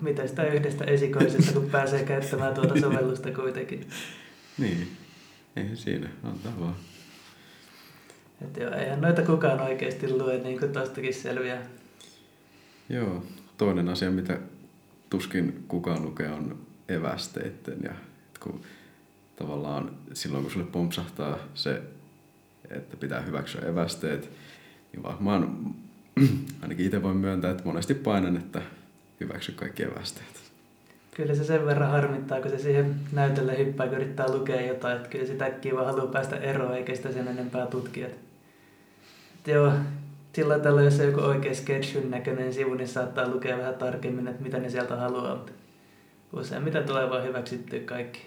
Mitä 0.00 0.26
sitä 0.26 0.46
yhdestä 0.46 0.84
esikoisesta, 0.84 1.52
kun 1.52 1.70
pääsee 1.70 2.04
käyttämään 2.04 2.54
tuota 2.54 2.80
sovellusta 2.80 3.30
kuitenkin. 3.32 3.86
Niin, 4.58 4.88
ei 5.60 5.76
siinä, 5.76 6.08
antaa 6.22 6.60
vaan. 6.60 6.76
Et 8.44 8.56
joo, 8.56 8.74
eihän 8.74 9.00
noita 9.00 9.22
kukaan 9.22 9.60
oikeasti 9.60 10.12
lue, 10.12 10.38
niin 10.38 10.58
kuin 10.58 10.72
tostakin 10.72 11.14
selviää. 11.14 11.62
Joo, 12.88 13.24
toinen 13.58 13.88
asia, 13.88 14.10
mitä 14.10 14.38
tuskin 15.10 15.64
kukaan 15.68 16.02
lukee, 16.02 16.30
on 16.30 16.58
evästeitten. 16.88 17.78
Ja 17.82 17.92
kun 18.40 18.60
tavallaan 19.36 19.90
silloin, 20.12 20.44
kun 20.44 20.52
sulle 20.52 20.66
pompsahtaa 20.66 21.38
se, 21.54 21.82
että 22.70 22.96
pitää 22.96 23.20
hyväksyä 23.20 23.60
evästeet, 23.60 24.30
niin 24.92 25.02
varmaan 25.02 25.74
ainakin 26.62 26.86
itse 26.86 27.02
voin 27.02 27.16
myöntää, 27.16 27.50
että 27.50 27.64
monesti 27.64 27.94
painan, 27.94 28.36
että 28.36 28.62
hyväksy 29.20 29.52
kaikki 29.52 29.82
evästeet. 29.82 30.49
Kyllä 31.20 31.34
se 31.34 31.44
sen 31.44 31.66
verran 31.66 31.90
harmittaa, 31.90 32.40
kun 32.40 32.50
se 32.50 32.58
siihen 32.58 32.94
näytölle 33.12 33.58
hyppää, 33.58 33.86
kun 33.86 33.96
yrittää 33.96 34.32
lukea 34.32 34.60
jotain. 34.60 34.96
Että 34.96 35.08
kyllä 35.08 35.26
sitä 35.26 35.44
äkkiä 35.44 35.74
vaan 35.74 35.86
haluaa 35.86 36.06
päästä 36.06 36.36
eroon, 36.36 36.74
eikä 36.74 36.94
sitä 36.94 37.12
sen 37.12 37.28
enempää 37.28 37.66
tutkia. 37.66 38.06
Et 38.06 39.46
joo, 39.46 39.72
sillä 40.32 40.58
tällä, 40.58 40.82
jos 40.82 41.00
on 41.00 41.06
joku 41.06 41.20
oikein 41.20 41.56
sketchin 41.56 42.10
näköinen 42.10 42.52
sivu, 42.52 42.74
niin 42.74 42.88
saattaa 42.88 43.28
lukea 43.28 43.58
vähän 43.58 43.74
tarkemmin, 43.74 44.28
että 44.28 44.42
mitä 44.42 44.58
ne 44.58 44.70
sieltä 44.70 44.96
haluaa. 44.96 45.36
Mutta 45.36 45.52
useimmiten 46.32 46.84
tulee 46.84 47.10
vaan 47.10 47.24
hyväksyttyä 47.24 47.80
kaikki. 47.80 48.20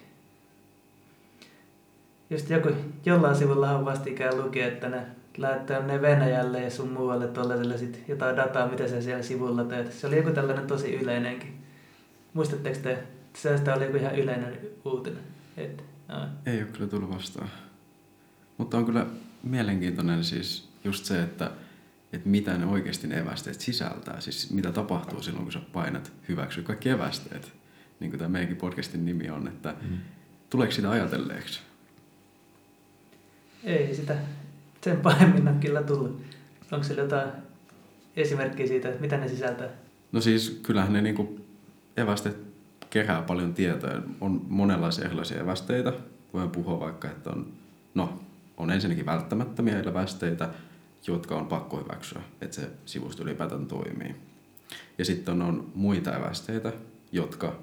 Just 2.29 2.49
joku, 2.49 2.69
jollain 3.05 3.35
sivulla 3.35 3.77
on 3.77 3.85
vastikään 3.85 4.41
luki, 4.41 4.61
että 4.61 4.89
ne 4.89 5.01
lähettää 5.37 5.81
ne 5.81 6.01
Venäjälle 6.01 6.61
ja 6.61 6.71
sun 6.71 6.89
muualle 6.89 7.27
tuollaiselle 7.27 7.77
sit 7.77 8.03
jotain 8.07 8.37
dataa, 8.37 8.67
mitä 8.67 8.87
sä 8.87 9.01
siellä 9.01 9.23
sivulla 9.23 9.63
teet. 9.63 9.93
Se 9.93 10.07
oli 10.07 10.17
joku 10.17 10.31
tällainen 10.31 10.67
tosi 10.67 10.95
yleinenkin. 10.95 11.62
Muistatteko 12.33 12.79
te, 12.79 13.03
se 13.33 13.57
sitä 13.57 13.75
oli 13.75 13.85
joku 13.85 13.97
ihan 13.97 14.15
yleinen 14.15 14.59
uutinen? 14.85 15.23
Et, 15.57 15.83
no. 16.07 16.27
Ei 16.45 16.57
ole 16.57 16.67
kyllä 16.71 16.87
tullut 16.87 17.09
vastaan. 17.09 17.49
Mutta 18.57 18.77
on 18.77 18.85
kyllä 18.85 19.05
mielenkiintoinen 19.43 20.23
siis 20.23 20.69
just 20.83 21.05
se, 21.05 21.23
että, 21.23 21.51
että 22.13 22.29
mitä 22.29 22.57
ne 22.57 22.65
oikeasti 22.65 23.07
ne 23.07 23.19
evästeet 23.19 23.61
sisältää. 23.61 24.21
Siis 24.21 24.51
mitä 24.51 24.71
tapahtuu 24.71 25.21
silloin, 25.21 25.43
kun 25.43 25.53
sä 25.53 25.59
painat 25.73 26.11
hyväksy 26.29 26.61
kaikki 26.61 26.89
evästeet. 26.89 27.53
Niin 27.99 28.11
kuin 28.11 28.19
tämä 28.19 28.29
meidänkin 28.29 28.57
podcastin 28.57 29.05
nimi 29.05 29.29
on, 29.29 29.47
että 29.47 29.75
mm. 29.89 29.97
tuleeko 30.49 30.73
sitä 30.73 30.91
ajatelleeksi? 30.91 31.59
Ei 33.63 33.95
sitä 33.95 34.17
sen 34.83 34.97
pahemmin 34.97 35.47
on 35.47 35.59
kyllä 35.59 35.83
tullut. 35.83 36.21
Onko 36.71 36.83
sillä 36.83 37.01
jotain 37.01 37.29
esimerkkiä 38.15 38.67
siitä, 38.67 38.89
että 38.89 39.01
mitä 39.01 39.17
ne 39.17 39.27
sisältää? 39.27 39.69
No 40.11 40.21
siis 40.21 40.59
kyllähän 40.63 40.93
ne 40.93 41.01
niinku 41.01 41.39
evästeet 41.97 42.37
kerää 42.89 43.21
paljon 43.21 43.53
tietoa. 43.53 44.01
On 44.21 44.45
monenlaisia 44.49 45.05
erilaisia 45.05 45.41
evästeitä. 45.41 45.93
Voin 46.33 46.49
puhua 46.49 46.79
vaikka, 46.79 47.07
että 47.07 47.29
on, 47.29 47.53
no, 47.93 48.19
on 48.57 48.71
ensinnäkin 48.71 49.05
välttämättömiä 49.05 49.79
evästeitä, 49.79 50.49
jotka 51.07 51.35
on 51.35 51.47
pakko 51.47 51.77
hyväksyä, 51.77 52.21
että 52.41 52.55
se 52.55 52.69
sivusto 52.85 53.23
ylipäätään 53.23 53.65
toimii. 53.65 54.15
Ja 54.97 55.05
sitten 55.05 55.41
on 55.41 55.71
muita 55.75 56.17
evästeitä, 56.17 56.73
jotka 57.11 57.55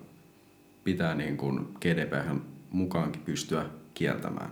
pitää 0.84 1.14
niin 1.14 1.36
kuin 1.36 1.68
GDPR 1.80 2.34
mukaankin 2.70 3.22
pystyä 3.22 3.66
kieltämään. 3.94 4.50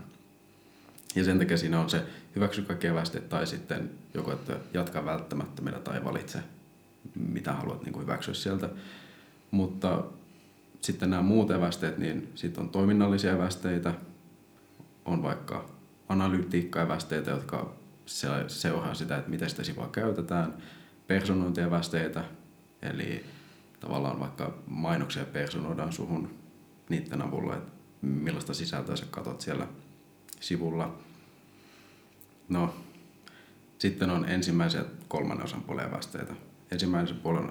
Ja 1.15 1.25
sen 1.25 1.39
takia 1.39 1.57
siinä 1.57 1.81
on 1.81 1.91
se 1.91 2.03
hyväksy 2.37 2.63
kaikki 2.63 2.87
evästeet 2.87 3.29
tai 3.29 3.47
sitten 3.47 3.91
joko, 4.15 4.33
että 4.33 4.57
jatka 4.75 5.05
välttämättömillä 5.05 5.79
tai 5.79 6.05
valitse, 6.05 6.39
mitä 7.15 7.53
haluat 7.53 7.85
niin 7.85 7.93
kuin 7.93 8.03
hyväksyä 8.03 8.35
sieltä. 8.35 8.69
Mutta 9.51 10.05
sitten 10.81 11.11
nämä 11.11 11.23
muut 11.23 11.51
evästeet, 11.51 11.99
niin 11.99 12.33
sitten 12.35 12.63
on 12.65 12.71
toiminnallisia 12.71 13.33
evästeitä, 13.33 13.95
on 15.05 15.23
vaikka 15.23 15.71
analytiikkaevästeitä, 16.09 17.31
jotka 17.31 17.73
seuraa 18.47 18.95
sitä, 18.95 19.17
että 19.17 19.31
miten 19.31 19.51
sitä 19.51 19.65
sivua 19.65 19.89
käytetään, 19.89 20.55
personointievästeitä, 21.07 22.25
eli 22.83 23.25
tavallaan 23.81 24.21
vaikka 24.21 24.55
mainoksia 24.67 25.25
personoidaan 25.25 25.93
suhun 25.93 26.31
niiden 26.89 27.23
avulla, 27.23 27.57
että 27.57 27.73
millaista 28.03 28.55
sisältöä 28.55 28.97
sä 28.97 29.07
katot 29.11 29.41
siellä 29.41 29.67
sivulla. 30.41 30.99
No, 32.49 32.75
sitten 33.79 34.11
on 34.11 34.29
ensimmäisen 34.29 34.85
kolmannen 35.09 35.45
osapuolen 35.45 35.87
evästeitä. 35.87 36.35
Ensimmäisen, 36.71 37.17
puolen, 37.17 37.51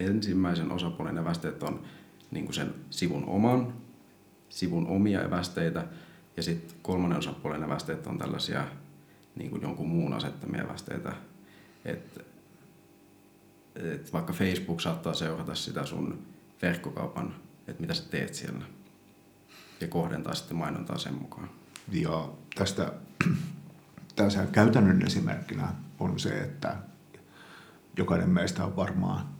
ensimmäisen 0.00 0.72
osapuolen 0.72 1.18
evästeet 1.18 1.62
on 1.62 1.82
niin 2.30 2.44
kuin 2.44 2.54
sen 2.54 2.74
sivun 2.90 3.24
oman, 3.24 3.72
sivun 4.48 4.86
omia 4.86 5.22
evästeitä, 5.22 5.84
ja 6.36 6.42
sitten 6.42 6.76
kolmannen 6.82 7.18
osapuolen 7.18 7.62
evästeet 7.62 8.06
on 8.06 8.18
tällaisia 8.18 8.66
niin 9.36 9.50
kuin 9.50 9.62
jonkun 9.62 9.88
muun 9.88 10.12
asettamia 10.12 10.62
evästeitä. 10.62 11.12
Et, 11.84 12.24
et 13.74 14.12
vaikka 14.12 14.32
Facebook 14.32 14.80
saattaa 14.80 15.14
seurata 15.14 15.54
sitä 15.54 15.86
sun 15.86 16.22
verkkokaupan, 16.62 17.34
että 17.66 17.80
mitä 17.80 17.94
sä 17.94 18.10
teet 18.10 18.34
siellä, 18.34 18.64
ja 19.80 19.88
kohdentaa 19.88 20.34
sitten 20.34 20.56
mainontaa 20.56 20.98
sen 20.98 21.14
mukaan. 21.14 21.50
Ja 21.92 22.28
tästä 22.54 22.92
tässä 24.16 24.46
käytännön 24.52 25.06
esimerkkinä 25.06 25.68
on 25.98 26.18
se, 26.18 26.40
että 26.40 26.76
jokainen 27.96 28.30
meistä 28.30 28.64
on 28.64 28.76
varmaan 28.76 29.37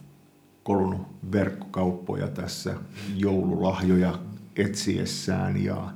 kolunut 0.68 1.06
verkkokauppoja 1.32 2.28
tässä 2.28 2.74
joululahjoja 3.16 4.18
etsiessään 4.56 5.64
ja 5.64 5.90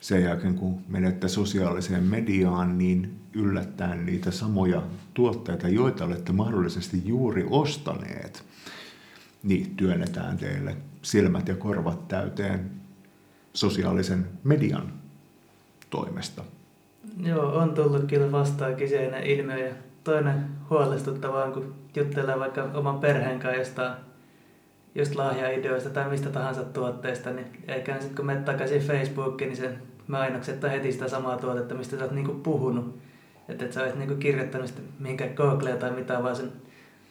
sen 0.00 0.22
jälkeen 0.22 0.54
kun 0.54 0.78
menette 0.88 1.28
sosiaaliseen 1.28 2.02
mediaan, 2.02 2.78
niin 2.78 3.20
yllättäen 3.34 4.06
niitä 4.06 4.30
samoja 4.30 4.82
tuotteita, 5.14 5.68
joita 5.68 6.04
olette 6.04 6.32
mahdollisesti 6.32 7.02
juuri 7.04 7.46
ostaneet, 7.50 8.44
niin 9.42 9.76
työnnetään 9.76 10.36
teille 10.36 10.76
silmät 11.02 11.48
ja 11.48 11.56
korvat 11.56 12.08
täyteen 12.08 12.70
sosiaalisen 13.52 14.28
median 14.44 14.92
toimesta. 15.90 16.44
Joo, 17.22 17.58
on 17.58 17.74
tullut 17.74 18.04
kyllä 18.04 18.32
vastaan 18.32 18.76
kyseinen 18.76 19.22
ilmiö. 19.22 19.74
Toinen 20.04 20.44
huolestuttava 20.70 21.44
on, 21.44 21.52
kun 21.52 21.74
juttelee 21.96 22.38
vaikka 22.38 22.70
oman 22.74 23.00
perheen 23.00 23.40
kanssa 23.40 23.58
jostain 23.58 23.92
just 24.94 25.14
lahjaideoista 25.14 25.90
tai 25.90 26.10
mistä 26.10 26.30
tahansa 26.30 26.64
tuotteesta, 26.64 27.30
niin 27.30 27.46
eikä 27.68 27.92
sitten 27.92 28.16
kun 28.16 28.26
menet 28.26 28.44
takaisin 28.44 28.82
Facebookiin, 28.82 29.48
niin 29.48 29.56
sen 29.56 29.82
mainokset 30.06 30.64
on 30.64 30.70
heti 30.70 30.92
sitä 30.92 31.08
samaa 31.08 31.36
tuotetta, 31.36 31.74
mistä 31.74 31.96
sä 31.96 32.04
oot 32.04 32.12
niinku 32.12 32.34
puhunut. 32.34 32.98
Että 33.48 33.64
et 33.64 33.72
sä 33.72 33.84
oot 33.84 33.96
niinku 33.96 34.14
kirjoittanut 34.14 34.66
sitä 34.66 34.80
mihinkään 34.98 35.34
Googlea 35.34 35.76
tai 35.76 35.90
mitä, 35.90 36.22
vaan 36.22 36.36
sen 36.36 36.52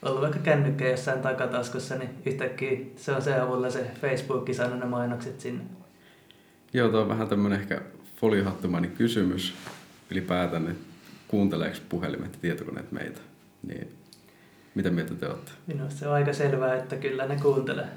ollut 0.02 0.22
vaikka 0.22 0.40
kännykkä 0.40 0.90
jossain 0.90 1.22
takataskussa, 1.22 1.96
niin 1.96 2.10
yhtäkkiä 2.26 2.80
se 2.96 3.12
on 3.12 3.22
se 3.22 3.40
avulla 3.40 3.70
se 3.70 3.92
Facebook 4.02 4.54
saanut 4.54 4.80
ne 4.80 4.86
mainokset 4.86 5.40
sinne. 5.40 5.64
Joo, 6.74 6.90
tuo 6.90 7.02
on 7.02 7.10
vähän 7.10 7.28
tämmöinen 7.28 7.60
ehkä 7.60 7.82
foliohattomainen 8.16 8.92
kysymys 8.92 9.56
ylipäätään, 10.12 10.68
että 10.68 10.87
kuunteleeko 11.28 11.78
puhelimet 11.90 12.34
ja 12.34 12.40
tietokoneet 12.42 12.92
meitä. 12.92 13.20
Niin 13.68 13.88
mitä 14.76 14.90
mieltä 14.90 15.16
te 15.16 15.28
olette? 15.28 15.52
Minusta 15.68 16.00
se 16.00 16.08
on 16.08 16.14
aika 16.14 16.34
selvää, 16.34 16.76
että 16.76 16.96
kyllä 16.96 17.26
ne 17.26 17.38
kuuntelee. 17.42 17.88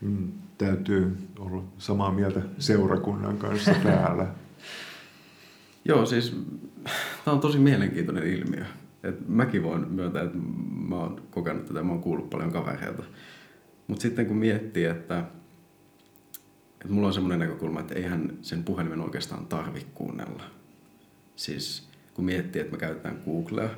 Mm, 0.00 0.32
täytyy 0.58 1.16
olla 1.38 1.62
samaa 1.78 2.12
mieltä 2.12 2.40
seurakunnan 2.58 3.38
kanssa 3.38 3.74
täällä. 3.82 4.26
Joo, 5.84 6.06
siis 6.06 6.36
tämä 7.24 7.34
on 7.34 7.40
tosi 7.40 7.58
mielenkiintoinen 7.58 8.26
ilmiö. 8.26 8.64
Et 9.02 9.28
mäkin 9.28 9.62
voin 9.62 9.88
myöntää, 9.88 10.22
että 10.22 10.38
mä 10.88 10.96
oon 10.96 11.22
kokenut 11.30 11.66
tätä, 11.66 11.82
mä 11.82 11.92
oon 11.92 12.02
kuullut 12.02 12.30
paljon 12.30 12.52
kavereilta. 12.52 13.02
Mutta 13.86 14.02
sitten 14.02 14.26
kun 14.26 14.36
miettii, 14.36 14.84
että, 14.84 15.24
että 16.80 16.94
mulla 16.94 17.06
on 17.06 17.14
semmoinen 17.14 17.38
näkökulma, 17.38 17.80
että 17.80 17.94
eihän 17.94 18.38
sen 18.42 18.64
puhelimen 18.64 19.00
oikeastaan 19.00 19.46
tarvi 19.46 19.86
kuunnella. 19.94 20.42
Siis 21.36 21.88
kun 22.14 22.24
miettii, 22.24 22.60
että 22.60 22.72
me 22.72 22.78
käytetään 22.78 23.22
Googlea, 23.24 23.70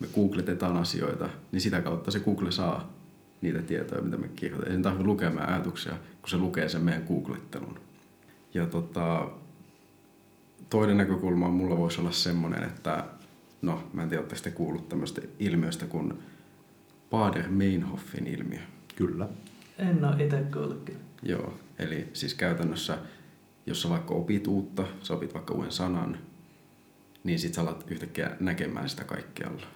me 0.00 0.06
googletetaan 0.14 0.76
asioita, 0.76 1.28
niin 1.52 1.60
sitä 1.60 1.80
kautta 1.80 2.10
se 2.10 2.20
Google 2.20 2.52
saa 2.52 2.92
niitä 3.40 3.62
tietoja, 3.62 4.02
mitä 4.02 4.16
me 4.16 4.28
kirjoitetaan. 4.28 4.70
Ei 4.70 4.74
sen 4.74 4.82
tarvitse 4.82 5.06
lukea 5.06 5.30
meidän 5.30 5.48
ajatuksia, 5.48 5.92
kun 5.92 6.30
se 6.30 6.36
lukee 6.36 6.68
sen 6.68 6.82
meidän 6.82 7.04
googlettelun. 7.08 7.80
Ja 8.54 8.66
tota, 8.66 9.30
toinen 10.70 10.96
näkökulma 10.96 11.48
mulla 11.48 11.76
voisi 11.76 12.00
olla 12.00 12.12
semmoinen, 12.12 12.62
että 12.62 13.04
no, 13.62 13.88
mä 13.92 14.02
en 14.02 14.08
tiedä, 14.08 14.20
oletteko 14.20 14.42
te 14.42 14.50
kuullut 14.50 14.88
tämmöistä 14.88 15.22
ilmiöstä 15.38 15.86
kuin 15.86 16.12
Bader-Meinhofin 17.10 18.26
ilmiö. 18.26 18.60
Kyllä. 18.96 19.28
En 19.78 20.04
ole 20.04 20.24
itse 20.24 20.44
kuullutkin. 20.52 20.96
Joo, 21.22 21.58
eli 21.78 22.08
siis 22.12 22.34
käytännössä 22.34 22.98
jos 23.66 23.82
sä 23.82 23.88
vaikka 23.88 24.14
opit 24.14 24.46
uutta, 24.46 24.84
sä 25.02 25.14
opit 25.14 25.34
vaikka 25.34 25.54
uuden 25.54 25.72
sanan, 25.72 26.18
niin 27.24 27.38
sit 27.38 27.54
sä 27.54 27.60
alat 27.60 27.84
yhtäkkiä 27.90 28.36
näkemään 28.40 28.88
sitä 28.88 29.04
kaikkialla. 29.04 29.66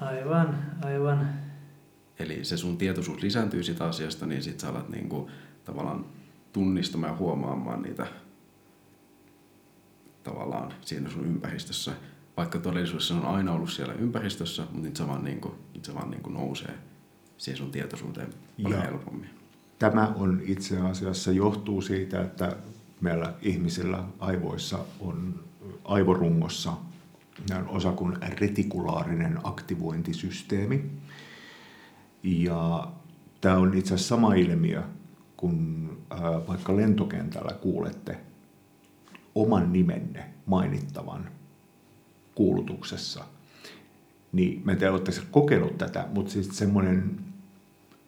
Aivan, 0.00 0.58
aivan. 0.84 1.28
Eli 2.18 2.44
se 2.44 2.56
sun 2.56 2.78
tietoisuus 2.78 3.22
lisääntyy 3.22 3.62
sitä 3.62 3.84
asiasta, 3.84 4.26
niin 4.26 4.42
sit 4.42 4.60
sä 4.60 4.68
alat 4.68 4.88
niinku 4.88 5.30
tavallaan 5.64 6.06
tunnistamaan 6.52 7.12
ja 7.12 7.16
huomaamaan 7.18 7.82
niitä 7.82 8.06
tavallaan 10.24 10.72
siinä 10.80 11.10
sun 11.10 11.26
ympäristössä. 11.26 11.92
Vaikka 12.36 12.58
todellisuudessa 12.58 13.14
on 13.14 13.24
aina 13.24 13.52
ollut 13.52 13.70
siellä 13.70 13.94
ympäristössä, 13.94 14.62
mutta 14.62 14.80
nyt 14.88 14.96
se 14.96 15.06
vaan, 15.06 15.24
niinku, 15.24 15.54
nyt 15.74 15.84
se 15.84 15.94
vaan 15.94 16.10
niinku 16.10 16.30
nousee 16.30 16.74
siihen 17.38 17.58
sun 17.58 17.70
tietoisuuteen 17.70 18.28
paljon 18.62 18.80
Ja. 18.80 18.86
helpommin. 18.86 19.30
Tämä 19.78 20.12
on 20.16 20.40
itse 20.44 20.80
asiassa 20.80 21.32
johtuu 21.32 21.82
siitä, 21.82 22.22
että 22.22 22.56
meillä 23.00 23.34
ihmisillä 23.42 24.04
aivoissa 24.18 24.78
on 25.00 25.44
aivorungossa 25.84 26.72
osa 27.68 27.92
kuin 27.92 28.16
retikulaarinen 28.22 29.38
aktivointisysteemi. 29.42 30.84
Ja 32.22 32.88
tämä 33.40 33.56
on 33.56 33.74
itse 33.74 33.94
asiassa 33.94 34.14
sama 34.16 34.34
ilmiö, 34.34 34.82
kun 35.36 35.88
vaikka 36.48 36.76
lentokentällä 36.76 37.52
kuulette 37.60 38.18
oman 39.34 39.72
nimenne 39.72 40.24
mainittavan 40.46 41.30
kuulutuksessa, 42.34 43.24
niin 44.32 44.62
me 44.64 44.76
te 44.76 44.90
olette 44.90 45.12
kokenut 45.30 45.78
tätä, 45.78 46.06
mutta 46.14 46.32
siis 46.32 46.58
semmoinen 46.58 47.18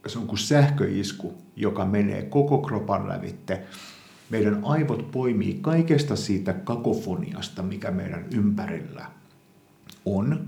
se 0.07 0.19
on 0.19 0.27
kuin 0.27 0.39
sähköisku, 0.39 1.35
joka 1.57 1.85
menee 1.85 2.23
koko 2.23 2.59
kropan 2.59 3.09
lävitte. 3.09 3.65
Meidän 4.31 4.61
aivot 4.63 5.11
poimii 5.11 5.59
kaikesta 5.61 6.17
siitä 6.17 6.53
kakofoniasta, 6.53 7.63
mikä 7.63 7.91
meidän 7.91 8.27
ympärillä 8.35 9.07
on, 10.05 10.47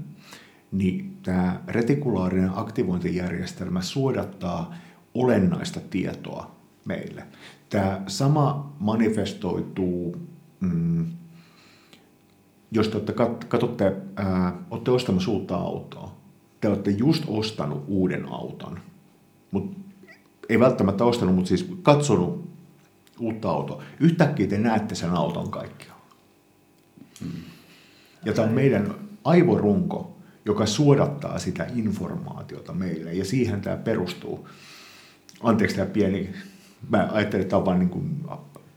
niin 0.73 1.17
tämä 1.23 1.61
retikulaarinen 1.69 2.51
aktivointijärjestelmä 2.55 3.83
suodattaa 3.83 4.75
olennaista 5.15 5.81
tietoa 5.91 6.51
meille. 6.85 7.25
Tämä 7.69 8.03
sama 8.07 8.73
manifestoituu, 8.79 10.17
mm, 10.61 11.07
jos 12.73 12.89
te 12.89 12.97
olette, 12.97 13.13
kat- 13.13 13.47
katsotte, 13.49 13.97
ää, 14.17 14.53
olette 14.71 14.91
ostamassa 14.91 15.31
uutta 15.31 15.57
autoa, 15.57 16.17
te 16.61 16.69
olette 16.69 16.91
just 16.91 17.25
ostanut 17.27 17.85
uuden 17.87 18.27
auton, 18.29 18.79
mutta 19.51 19.81
ei 20.49 20.61
välttämättä 20.61 21.05
ostanut, 21.05 21.35
mutta 21.35 21.49
siis 21.49 21.71
katsonut 21.83 22.40
uutta 23.21 23.51
autoa. 23.51 23.83
Yhtäkkiä 24.01 24.47
te 24.47 24.59
näette 24.59 24.95
sen 24.95 25.11
auton 25.11 25.51
kaikkialla. 25.51 26.01
Ja 28.25 28.33
tämä 28.33 28.49
on 28.49 28.55
meidän 28.55 28.95
aivorunko, 29.25 30.17
joka 30.45 30.67
suodattaa 30.67 31.39
sitä 31.39 31.67
informaatiota 31.75 32.73
meille, 32.73 33.13
ja 33.15 33.25
siihen 33.25 33.61
tämä 33.61 33.77
perustuu. 33.77 34.49
Anteeksi 35.43 35.77
tämä 35.77 35.87
pieni, 35.87 36.31
mä 36.91 37.09
ajattelin, 37.13 37.43
että 37.43 37.51
tämä 37.51 37.59
on 37.59 37.67
vaan 37.67 37.79
niin 37.79 37.89
kuin 37.89 38.25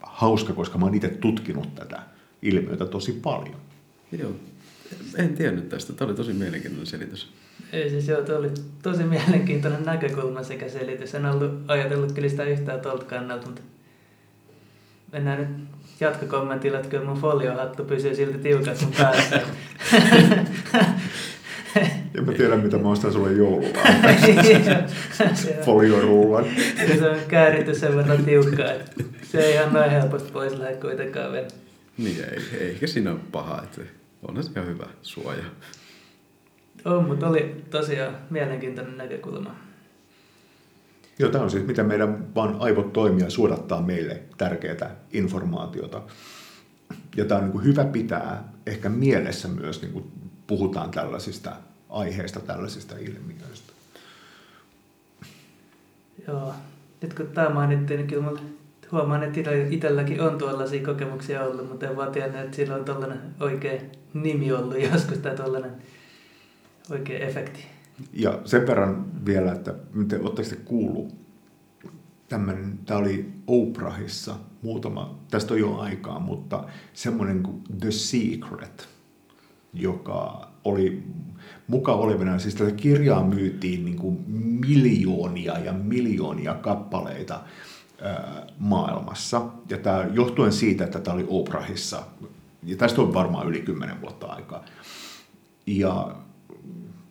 hauska, 0.02 0.54
koska 0.54 0.78
mä 0.78 0.86
oon 0.86 0.96
itse 0.96 1.08
tutkinut 1.08 1.76
tätä 1.76 2.00
ilmiötä 2.42 2.86
tosi 2.86 3.12
paljon. 3.12 3.56
Joo, 4.12 4.32
en 5.16 5.34
tiennyt 5.34 5.70
tästä. 5.70 5.94
Tämä 5.94 6.10
oli 6.10 6.16
tosi 6.18 6.34
mielenkiintoinen 6.34 6.88
selitys. 6.88 7.34
Ei 7.72 7.90
siis 7.90 8.08
joo, 8.08 8.22
tuo 8.22 8.36
oli 8.36 8.52
tosi 8.84 9.04
mielenkiintoinen 9.04 9.86
näkökulma 9.86 10.44
sekä 10.44 10.70
selitys. 10.70 11.16
En 11.16 11.26
ollut 11.26 11.52
ajatellut 11.68 12.12
kyllä 12.12 12.30
sitä 12.30 12.44
yhtään 12.44 12.82
tuolta 12.82 13.06
kannalta, 13.06 13.46
mutta 13.46 13.62
mennään 15.14 15.40
nyt 15.40 15.50
jatkokommentilla, 16.00 16.78
että 16.78 16.90
kyllä 16.90 17.06
mun 17.06 17.18
foliohattu 17.18 17.84
pysyy 17.84 18.16
silti 18.16 18.38
tiukat 18.38 18.78
sun 18.78 18.94
päässä. 18.98 19.42
En 22.18 22.26
mä 22.26 22.32
tiedä, 22.32 22.56
mitä 22.56 22.78
mä 22.78 22.90
ostan 22.90 23.14
sulle 23.14 23.34
joulua. 23.34 23.70
Foliorullan. 25.66 26.46
Ja 26.90 26.98
se 26.98 27.10
on 27.10 27.18
kääritty 27.28 27.76
sen 27.76 27.96
verran 27.96 28.26
tiukkaa, 28.26 28.72
että 28.72 29.04
se 29.24 29.40
ei 29.40 29.54
ihan 29.54 29.74
noin 29.74 29.92
helposti 29.92 30.32
pois 30.32 30.54
lähde 30.54 30.76
kuitenkaan 30.76 31.32
vielä. 31.32 31.48
Niin, 31.98 32.18
ei, 32.24 32.40
ei, 32.54 32.68
eikä 32.68 32.88
siinä 32.88 33.12
ole 33.12 33.20
paha, 33.32 33.62
että 33.64 33.82
onhan 34.28 34.44
se 34.44 34.52
ihan 34.56 34.68
hyvä 34.68 34.86
suoja. 35.02 35.44
On, 36.86 37.06
mutta 37.06 37.28
oli 37.28 37.56
tosiaan 37.70 38.18
mielenkiintoinen 38.30 38.98
näkökulma. 38.98 39.56
Joo, 41.20 41.32
tämä 41.32 41.44
on 41.44 41.52
siis, 41.52 41.66
miten 41.66 41.86
meidän 41.86 42.36
vaan 42.36 42.56
aivot 42.60 42.94
toimia 42.94 43.30
suodattaa 43.30 43.82
meille 43.82 44.22
tärkeää 44.38 44.96
informaatiota. 45.14 46.02
Ja 47.18 47.26
tämä 47.26 47.38
on 47.38 47.44
niin 47.44 47.52
kuin 47.52 47.64
hyvä 47.64 47.86
pitää 47.86 48.54
ehkä 48.66 48.90
mielessä 48.90 49.48
myös, 49.48 49.82
niin 49.82 49.94
kuin 49.94 50.06
puhutaan 50.48 50.92
tällaisista 50.92 51.52
aiheista, 51.90 52.40
tällaisista 52.40 52.96
ilmiöistä. 52.98 53.74
Joo. 56.28 56.54
Nyt 57.02 57.14
kun 57.14 57.28
tämä 57.28 57.50
mainittiin, 57.50 57.98
niin 57.98 58.08
kyllä 58.08 58.40
huomaan, 58.92 59.24
että 59.24 59.52
itselläkin 59.70 60.22
on 60.22 60.38
tuollaisia 60.38 60.86
kokemuksia 60.86 61.44
ollut, 61.44 61.70
mutta 61.70 61.88
en 61.88 61.96
vaan 61.96 62.12
tiennyt, 62.12 62.42
että 62.42 62.56
sillä 62.56 62.76
on 62.76 62.86
tällainen 62.86 63.20
oikea 63.40 63.82
nimi 64.14 64.52
ollut 64.52 64.82
joskus 64.92 65.18
tai 65.18 65.36
tällainen 65.36 65.72
oikea 66.92 67.20
efekti. 67.20 67.73
Ja 68.14 68.40
sen 68.46 68.68
verran 68.68 69.26
vielä, 69.26 69.52
että 69.52 69.76
miten, 69.94 70.22
oletteko 70.22 70.50
te 70.50 70.56
kuullut, 70.56 71.16
tämmönen, 72.30 72.80
tämä 72.86 73.00
oli 73.00 73.32
Oprahissa 73.48 74.36
muutama, 74.62 75.20
tästä 75.32 75.54
on 75.54 75.60
jo 75.60 75.78
aikaa, 75.78 76.20
mutta 76.20 76.64
semmoinen 76.94 77.44
kuin 77.44 77.64
The 77.80 77.92
Secret, 77.92 78.90
joka 79.74 80.48
oli 80.64 81.04
mukaan 81.68 82.00
olevina, 82.00 82.40
siis 82.40 82.56
tätä 82.56 82.72
kirjaa 82.72 83.24
myytiin 83.28 83.86
niin 83.86 83.98
kuin 83.98 84.26
miljoonia 84.68 85.60
ja 85.60 85.74
miljoonia 85.74 86.54
kappaleita 86.54 87.40
ää, 88.02 88.48
maailmassa. 88.60 89.42
Ja 89.70 89.78
tämä 89.78 90.08
johtuen 90.14 90.54
siitä, 90.54 90.84
että 90.84 91.00
tämä 91.00 91.16
oli 91.16 91.26
Oprahissa, 91.28 92.04
ja 92.64 92.78
tästä 92.78 93.02
on 93.02 93.14
varmaan 93.14 93.48
yli 93.48 93.62
kymmenen 93.62 94.02
vuotta 94.02 94.28
aikaa. 94.28 94.66
Ja 95.66 96.16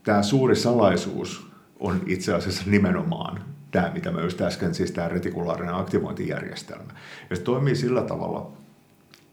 tämä 0.04 0.22
suuri 0.22 0.56
salaisuus 0.56 1.46
on 1.80 2.02
itse 2.06 2.34
asiassa 2.34 2.62
nimenomaan 2.66 3.44
tämä, 3.70 3.90
mitä 3.94 4.10
mä 4.10 4.20
just 4.20 4.40
äsken, 4.40 4.74
siis 4.74 4.90
tämä 4.90 5.08
retikulaarinen 5.08 5.74
aktivointijärjestelmä. 5.74 6.92
Ja 7.30 7.36
se 7.36 7.42
toimii 7.42 7.76
sillä 7.76 8.02
tavalla, 8.02 8.52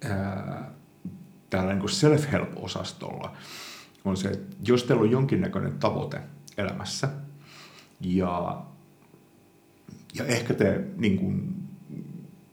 ää, 0.10 0.72
täällä 1.50 1.74
niin 1.74 1.90
self-help-osastolla 1.90 3.34
on 4.06 4.18
se, 4.18 4.30
että 4.30 4.56
jos 4.68 4.84
teillä 4.84 5.02
on 5.02 5.12
jonkinnäköinen 5.12 5.80
tavoite 5.80 6.22
elämässä 6.58 7.10
ja, 8.02 8.62
ja 10.14 10.26
ehkä 10.26 10.54
te 10.54 10.82
niin 10.98 11.18
kuin, 11.18 11.56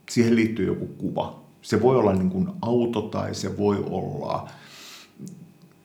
siihen 0.09 0.35
liittyy 0.35 0.65
joku 0.65 0.85
kuva. 0.85 1.43
Se 1.61 1.81
voi 1.81 1.97
olla 1.97 2.13
niin 2.13 2.29
kuin 2.29 2.49
auto 2.61 3.01
tai 3.01 3.35
se 3.35 3.57
voi 3.57 3.83
olla 3.89 4.49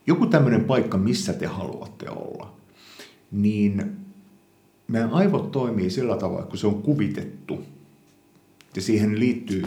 joku 0.06 0.26
tämmöinen 0.26 0.64
paikka, 0.64 0.98
missä 0.98 1.32
te 1.32 1.46
haluatte 1.46 2.10
olla, 2.10 2.52
niin 3.30 3.96
meidän 4.88 5.10
aivot 5.10 5.52
toimii 5.52 5.90
sillä 5.90 6.16
tavalla, 6.16 6.46
kun 6.46 6.58
se 6.58 6.66
on 6.66 6.82
kuvitettu. 6.82 7.64
Ja 8.76 8.82
siihen 8.82 9.20
liittyy, 9.20 9.64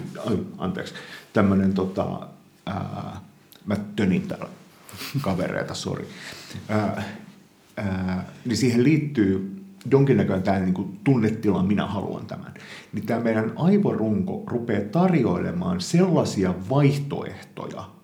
anteeksi, 0.57 0.93
tämmöinen 1.33 1.73
tota, 1.73 2.27
ää, 2.65 3.21
mä 3.65 3.75
tönin 3.95 4.21
täällä 4.21 4.47
kavereita, 5.21 5.73
sori. 5.73 6.07
Niin 8.45 8.57
siihen 8.57 8.83
liittyy 8.83 9.63
jonkinnäköinen 9.91 10.43
tämä 10.43 10.59
niin 10.59 10.73
kuin 10.73 10.99
tunnetila, 11.03 11.63
minä 11.63 11.87
haluan 11.87 12.25
tämän. 12.25 12.53
Niin 12.93 13.05
tämä 13.05 13.19
meidän 13.19 13.53
aivorunko 13.55 14.43
rupeaa 14.47 14.89
tarjoilemaan 14.91 15.81
sellaisia 15.81 16.53
vaihtoehtoja 16.69 17.94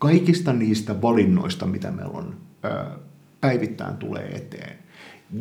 kaikista 0.00 0.52
niistä 0.52 1.02
valinnoista, 1.02 1.66
mitä 1.66 1.90
meillä 1.90 2.18
on 2.18 2.36
päivittäin 3.40 3.96
tulee 3.96 4.36
eteen, 4.36 4.78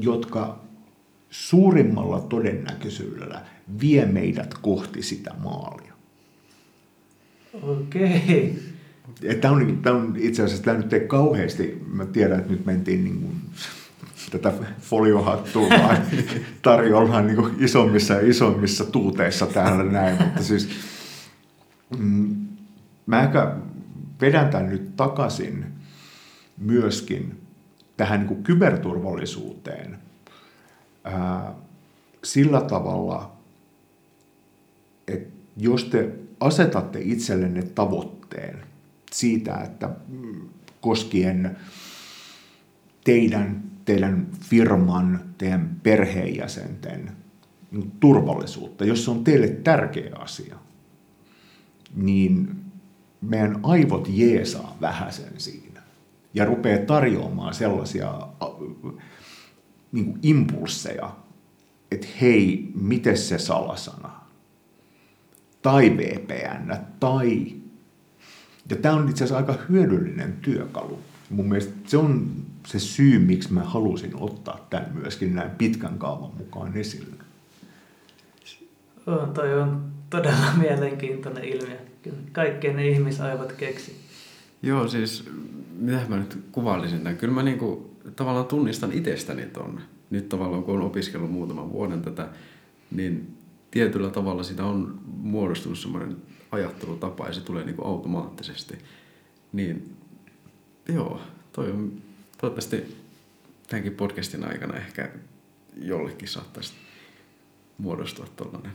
jotka 0.02 0.60
suurimmalla 1.30 2.20
todennäköisyydellä 2.20 3.42
vie 3.82 4.06
meidät 4.06 4.54
kohti 4.54 5.04
sitä 5.04 5.32
maalia. 5.44 5.94
Okei. 7.62 8.60
Tämä 9.42 9.54
on, 9.54 9.80
tämä 9.82 9.96
on 9.96 10.14
itse 10.18 10.44
asiassa, 10.44 10.66
tämä 10.66 10.78
nyt 10.78 10.94
ei 10.94 11.08
kauheasti, 11.08 11.84
mä 11.94 12.06
tiedän, 12.06 12.40
että 12.40 12.52
nyt 12.52 12.66
mentiin 12.66 13.04
niin 13.04 13.20
kuin, 13.20 13.36
tätä 14.32 14.54
foliohattua 14.80 15.70
vaan 15.70 15.98
tarjollaan 16.62 17.28
niin 17.28 17.38
kuin 17.38 17.56
isommissa 17.60 18.14
ja 18.14 18.30
isommissa 18.30 18.86
tuuteissa 18.86 19.46
täällä 19.46 19.84
näin, 19.84 20.24
mutta 20.24 20.44
siis 20.44 20.70
mm, 21.98 22.36
mä 23.06 23.24
ehkä 23.24 23.56
vedän 24.22 24.50
tämän 24.50 24.70
nyt 24.70 24.96
takaisin 24.96 25.66
myöskin 26.58 27.42
tähän 27.98 28.20
niin 28.20 28.28
kuin 28.28 28.44
kyberturvallisuuteen. 28.44 30.00
Ää, 31.04 31.54
sillä 32.24 32.62
tavalla, 32.62 33.38
että 35.08 35.30
jos 35.58 35.84
te 35.84 36.12
asetatte 36.40 37.00
itsellenne 37.02 37.64
tavoitteen 37.64 38.64
siitä, 39.12 39.56
että 39.56 39.90
koskien 40.82 41.58
teidän, 43.04 43.64
teidän 43.86 44.28
firman, 44.40 45.20
teidän 45.38 45.80
perheenjäsenten 45.84 47.12
turvallisuutta, 48.00 48.86
jos 48.86 49.06
se 49.06 49.12
on 49.12 49.24
teille 49.24 49.48
tärkeä 49.48 50.12
asia, 50.16 50.56
niin 51.96 52.59
meidän 53.22 53.60
aivot 53.64 54.08
jeesaa 54.12 54.78
vähäsen 54.82 55.34
siinä 55.38 55.70
ja 56.34 56.46
rupeaa 56.46 56.86
tarjoamaan 56.86 57.54
sellaisia 57.54 58.28
niin 59.92 60.06
kuin 60.06 60.20
impulseja, 60.24 61.16
että 61.92 62.08
hei, 62.22 62.72
miten 62.76 63.18
se 63.18 63.38
salasana? 63.38 64.20
Tai 65.62 65.98
VPN, 65.98 66.76
tai... 67.00 67.56
Ja 68.70 68.76
tämä 68.76 68.96
on 68.96 69.10
itse 69.10 69.24
asiassa 69.24 69.38
aika 69.38 69.64
hyödyllinen 69.70 70.34
työkalu. 70.42 71.00
Mun 71.30 71.50
mielestä 71.50 71.74
se 71.88 71.98
on 71.98 72.32
se 72.68 72.80
syy, 72.80 73.20
miksi 73.20 73.54
mä 73.54 73.64
halusin 73.64 74.12
ottaa 74.16 74.68
tämän 74.70 74.92
myöskin 74.94 75.36
näin 75.36 75.52
pitkän 75.52 75.98
kaavan 75.98 76.32
mukaan 76.38 76.78
esille. 76.78 77.16
On, 79.08 79.34
toi 79.34 79.62
on 79.62 79.92
todella 80.10 80.54
mielenkiintoinen 80.62 81.44
ilmiö. 81.44 81.89
Kaikkien 82.32 82.76
ne 82.76 82.88
ihmisaivot 82.88 83.52
keksi. 83.52 83.96
Joo, 84.62 84.88
siis 84.88 85.30
mitä 85.76 86.06
mä 86.08 86.18
nyt 86.18 86.38
kuvailisin 86.52 86.98
tämän. 86.98 87.18
Kyllä 87.18 87.34
mä 87.34 87.44
niinku, 87.44 87.98
tavallaan 88.16 88.46
tunnistan 88.46 88.92
itsestäni 88.92 89.46
ton. 89.46 89.82
Nyt 90.10 90.30
tavallaan 90.30 90.64
kun 90.64 90.76
olen 90.76 90.86
opiskellut 90.86 91.32
muutaman 91.32 91.72
vuoden 91.72 92.02
tätä, 92.02 92.30
niin 92.92 93.38
tietyllä 93.72 94.10
tavalla 94.10 94.44
sitä 94.44 94.66
on 94.66 95.00
muodostunut 95.06 95.80
semmoinen 95.80 96.18
ajattelutapa 96.52 97.28
ja 97.28 97.34
se 97.34 97.42
tulee 97.42 97.66
niinku 97.66 97.86
automaattisesti. 97.86 98.78
Niin 99.54 99.96
joo, 100.94 101.22
toi 101.54 101.72
on 101.72 102.02
toivottavasti 102.38 102.96
tämänkin 103.68 103.96
podcastin 103.96 104.48
aikana 104.48 104.78
ehkä 104.78 105.10
jollekin 105.82 106.28
saattaisi 106.28 106.74
muodostua 107.78 108.26
tuollainen 108.36 108.72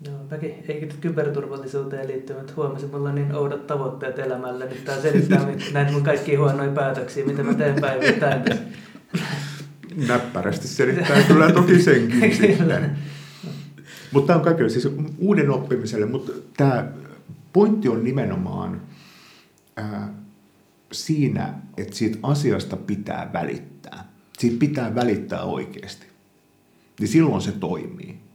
Joo, 0.00 0.16
mäkin 0.30 0.54
ei 0.68 0.80
nyt 0.80 0.96
kyberturvallisuuteen 1.00 2.08
liittyy, 2.08 2.36
mutta 2.36 2.52
huomasin, 2.56 2.90
mulla 2.90 3.08
on 3.08 3.14
niin 3.14 3.34
oudot 3.34 3.66
tavoitteet 3.66 4.18
elämällä. 4.18 4.64
Nyt 4.64 4.84
tää 4.84 5.00
selittää 5.00 5.46
näitä 5.72 5.92
mun 5.92 6.02
kaikki 6.02 6.34
huonoja 6.34 6.70
päätöksiä, 6.70 7.26
mitä 7.26 7.42
mä 7.42 7.54
teen 7.54 7.80
päivittäin. 7.80 8.42
Näppärästi 10.08 10.68
selittää 10.68 11.22
kyllä 11.22 11.52
toki 11.52 11.82
senkin 11.82 12.36
sitten. 12.36 12.98
Mutta 14.12 14.26
tämä 14.26 14.38
on 14.38 14.44
kaikille 14.44 14.68
siis 14.68 14.88
uuden 15.18 15.50
oppimiselle, 15.50 16.06
mutta 16.06 16.32
tämä 16.56 16.88
pointti 17.52 17.88
on 17.88 18.04
nimenomaan 18.04 18.80
ää, 19.76 20.14
siinä, 20.92 21.54
että 21.76 21.96
siitä 21.96 22.18
asiasta 22.22 22.76
pitää 22.76 23.30
välittää. 23.32 24.04
Siitä 24.38 24.56
pitää 24.58 24.94
välittää 24.94 25.42
oikeasti. 25.42 26.06
Niin 27.00 27.08
silloin 27.08 27.42
se 27.42 27.52
toimii. 27.52 28.25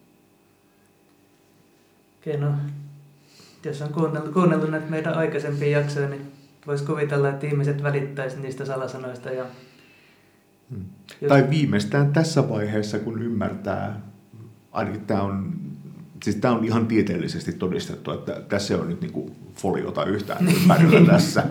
Okei, 2.21 2.37
no, 2.37 2.51
jos 3.65 3.81
on 3.81 3.93
kuunnellut, 3.93 4.33
kuunnellut 4.33 4.69
näitä 4.69 4.89
meidän 4.89 5.13
aikaisempia 5.13 5.79
jaksoja, 5.79 6.09
niin 6.09 6.31
voisi 6.67 6.85
kuvitella, 6.85 7.29
että 7.29 7.47
ihmiset 7.47 7.83
välittäisivät 7.83 8.43
niistä 8.43 8.65
salasanoista. 8.65 9.29
Ja 9.29 9.45
hmm. 10.69 10.85
jos... 11.21 11.29
Tai 11.29 11.49
viimeistään 11.49 12.13
tässä 12.13 12.49
vaiheessa, 12.49 12.99
kun 12.99 13.21
ymmärtää, 13.21 14.01
ainakin 14.71 15.01
tämä 15.01 15.21
on, 15.21 15.53
siis 16.23 16.35
tämä 16.35 16.53
on 16.53 16.65
ihan 16.65 16.87
tieteellisesti 16.87 17.51
todistettu, 17.51 18.11
että 18.11 18.41
tässä 18.49 18.77
on 18.77 18.89
nyt 18.89 19.01
niin 19.01 19.13
kuin 19.13 19.35
foliota 19.55 20.05
yhtään 20.05 20.47
ympärillä 20.61 21.11
tässä. 21.11 21.43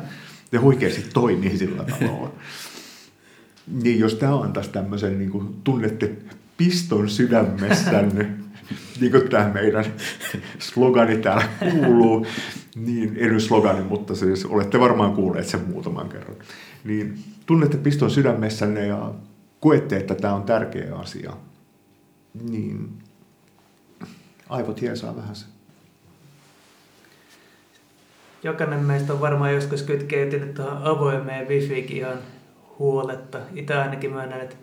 Ja 0.52 0.60
oikeasti 0.60 1.04
toimii 1.14 1.58
sillä 1.58 1.84
tavalla. 1.84 2.32
Niin 3.82 3.98
jos 3.98 4.14
tämä 4.14 4.40
antaisi 4.40 4.70
tämmöisen, 4.70 5.18
niin 5.18 5.30
kuin 5.30 5.60
tunnette 5.64 6.16
piston 6.56 7.10
sydämessänne, 7.10 8.30
niin 9.00 9.12
kuin 9.12 9.28
tämä 9.28 9.50
meidän 9.54 9.84
slogani 10.58 11.16
täällä 11.16 11.44
kuuluu, 11.70 12.26
niin 12.76 13.16
ei 13.16 13.28
nyt 13.28 13.42
slogani, 13.42 13.82
mutta 13.82 14.14
siis 14.14 14.46
olette 14.46 14.80
varmaan 14.80 15.14
kuulleet 15.14 15.46
sen 15.46 15.68
muutaman 15.68 16.08
kerran. 16.08 16.36
Niin 16.84 17.18
tunnette 17.46 17.76
piston 17.76 18.10
sydämessänne 18.10 18.86
ja 18.86 19.12
koette, 19.60 19.96
että 19.96 20.14
tämä 20.14 20.34
on 20.34 20.42
tärkeä 20.42 20.96
asia, 20.96 21.32
niin 22.50 22.88
aivot 24.48 24.80
hiesaa 24.80 25.16
vähän 25.16 25.36
se. 25.36 25.46
Jokainen 28.42 28.80
meistä 28.80 29.12
on 29.12 29.20
varmaan 29.20 29.54
joskus 29.54 29.82
kytkeytynyt 29.82 30.54
tuohon 30.54 30.82
avoimeen 30.82 31.48
wifiikin 31.48 31.96
ihan 31.96 32.18
huoletta. 32.78 33.38
Itse 33.54 33.74
ainakin 33.74 34.12
myönnän, 34.12 34.40
että 34.40 34.56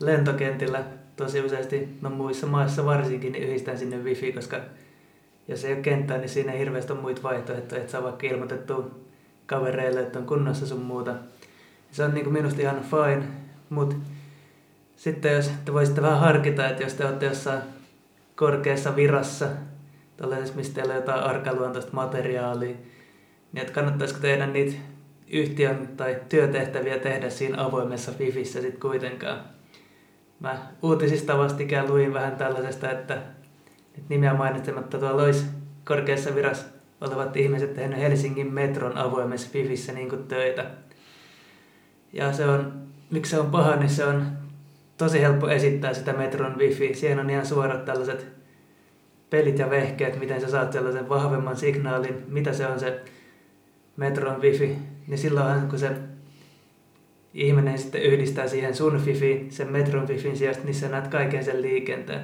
lentokentillä 0.00 0.84
tosi 1.16 1.40
useasti, 1.40 1.88
no 2.02 2.10
muissa 2.10 2.46
maissa 2.46 2.84
varsinkin, 2.84 3.32
niin 3.32 3.44
yhdistän 3.44 3.78
sinne 3.78 3.96
wifi, 3.96 4.32
koska 4.32 4.60
jos 5.48 5.64
ei 5.64 5.72
ole 5.72 5.82
kenttää, 5.82 6.18
niin 6.18 6.28
siinä 6.28 6.52
ei 6.52 6.58
hirveästi 6.58 6.92
ole 6.92 7.00
muita 7.00 7.22
vaihtoehtoja, 7.22 7.80
että 7.80 7.92
saa 7.92 8.02
vaikka 8.02 8.26
ilmoitettu 8.26 8.90
kavereille, 9.46 10.00
että 10.00 10.18
on 10.18 10.26
kunnossa 10.26 10.66
sun 10.66 10.82
muuta. 10.82 11.14
Se 11.92 12.04
on 12.04 12.14
niin 12.14 12.32
minusta 12.32 12.62
ihan 12.62 12.80
fine, 12.80 13.24
mutta 13.70 13.96
sitten 14.96 15.34
jos 15.34 15.50
te 15.64 15.72
voisitte 15.72 16.02
vähän 16.02 16.20
harkita, 16.20 16.68
että 16.68 16.82
jos 16.82 16.94
te 16.94 17.04
olette 17.04 17.26
jossain 17.26 17.62
korkeassa 18.34 18.96
virassa, 18.96 19.48
tällaisessa, 20.16 20.56
mistä 20.56 20.74
teillä 20.74 20.92
on 20.92 21.00
jotain 21.00 21.22
arkaluontoista 21.22 21.92
materiaalia, 21.92 22.76
niin 23.52 23.62
että 23.62 23.72
kannattaisiko 23.72 24.20
tehdä 24.20 24.46
niitä 24.46 24.76
yhtiön 25.32 25.88
tai 25.96 26.16
työtehtäviä 26.28 26.98
tehdä 26.98 27.30
siinä 27.30 27.64
avoimessa 27.64 28.12
wifissä 28.18 28.60
sitten 28.60 28.80
kuitenkaan. 28.80 29.55
Mä 30.40 30.58
uutisista 30.82 31.38
vastikään 31.38 31.88
luin 31.88 32.14
vähän 32.14 32.36
tällaisesta, 32.36 32.90
että 32.90 33.22
nimeä 34.08 34.34
mainitsematta 34.34 34.98
tuolla 34.98 35.22
olisi 35.22 35.44
korkeassa 35.84 36.34
virassa 36.34 36.66
olevat 37.00 37.36
ihmiset 37.36 37.74
tehneet 37.74 38.02
Helsingin 38.02 38.52
metron 38.52 38.98
avoimessa 38.98 39.50
Fifissä 39.52 39.92
niin 39.92 40.08
kuin 40.08 40.24
töitä. 40.24 40.70
Ja 42.12 42.32
se 42.32 42.46
on, 42.46 42.72
miksi 43.10 43.30
se 43.30 43.40
on 43.40 43.50
paha, 43.50 43.76
niin 43.76 43.90
se 43.90 44.04
on 44.04 44.26
tosi 44.96 45.20
helppo 45.20 45.48
esittää 45.48 45.94
sitä 45.94 46.12
metron 46.12 46.58
wifi. 46.58 46.94
Siihen 46.94 47.18
on 47.18 47.30
ihan 47.30 47.46
suorat 47.46 47.84
tällaiset 47.84 48.26
pelit 49.30 49.58
ja 49.58 49.70
vehkeet, 49.70 50.20
miten 50.20 50.40
sä 50.40 50.50
saat 50.50 50.72
sellaisen 50.72 51.08
vahvemman 51.08 51.56
signaalin, 51.56 52.24
mitä 52.28 52.52
se 52.52 52.66
on 52.66 52.80
se 52.80 53.00
metron 53.96 54.42
wifi. 54.42 54.78
Niin 55.06 55.18
silloin 55.18 55.68
kun 55.68 55.78
se 55.78 55.90
ihminen 57.36 57.78
sitten 57.78 58.02
yhdistää 58.02 58.48
siihen 58.48 58.74
sun 58.74 59.00
fifiin, 59.00 59.52
sen 59.52 59.72
metron 59.72 60.06
fifin 60.06 60.36
sijasta, 60.36 60.64
niin 60.64 60.74
sä 60.74 60.88
näet 60.88 61.08
kaiken 61.08 61.44
sen 61.44 61.62
liikenteen. 61.62 62.20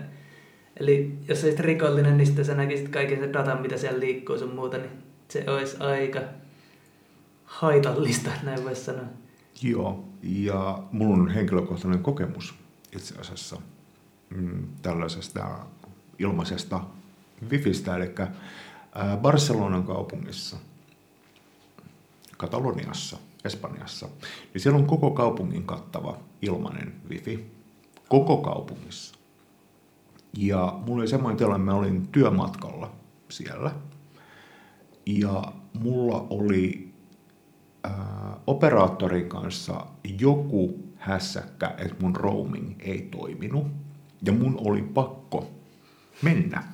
Eli 0.77 1.13
jos 1.29 1.45
olisit 1.45 1.61
rikollinen, 1.61 2.17
niin 2.17 2.27
sitten 2.27 2.45
sä 2.45 2.55
näkisit 2.55 2.89
kaiken 2.89 3.19
sen 3.19 3.33
datan, 3.33 3.63
mitä 3.63 3.77
siellä 3.77 4.01
liikkuu 4.01 4.39
sun 4.39 4.55
muuta, 4.55 4.79
niin 4.79 4.91
se 5.29 5.45
olisi 5.47 5.77
aika 5.81 6.21
haitallista, 7.45 8.31
näin 8.43 8.65
voisi 8.65 8.85
sanoa. 8.85 9.05
Joo, 9.63 10.05
ja 10.23 10.83
mulla 10.93 11.15
on 11.15 11.29
henkilökohtainen 11.29 12.03
kokemus 12.03 12.55
itse 12.97 13.15
asiassa 13.21 13.57
mm, 14.31 14.69
tällaisesta 14.83 15.67
ilmaisesta 16.19 16.81
Wifistä, 17.51 17.97
eli 17.97 18.11
Barcelonan 19.23 19.85
kaupungissa, 19.85 20.57
Kataloniassa– 22.37 23.17
Espanjassa, 23.45 24.09
niin 24.55 24.63
siellä 24.63 24.79
on 24.79 24.87
koko 24.87 25.11
kaupungin 25.11 25.65
kattava 25.65 26.19
ilmainen 26.43 26.95
wifi. 27.11 27.47
Koko 28.09 28.37
kaupungissa. 28.37 29.15
Ja 30.39 30.79
mulla 30.87 31.01
oli 31.01 31.09
semmoinen 31.09 31.39
tilanne, 31.39 31.65
mä 31.65 31.75
olin 31.75 32.09
työmatkalla 32.09 32.93
siellä. 33.29 33.71
Ja 35.07 35.53
mulla 35.81 36.27
oli 36.31 36.93
ää, 37.85 38.37
operaattorin 38.47 39.29
kanssa 39.29 39.87
joku 40.21 40.79
hässäkkä, 40.97 41.75
että 41.79 41.97
mun 42.01 42.17
roaming 42.17 42.75
ei 42.79 43.03
toiminut. 43.03 43.67
Ja 44.27 44.33
mun 44.33 44.59
oli 44.65 44.83
pakko 44.83 45.51
mennä 46.23 46.65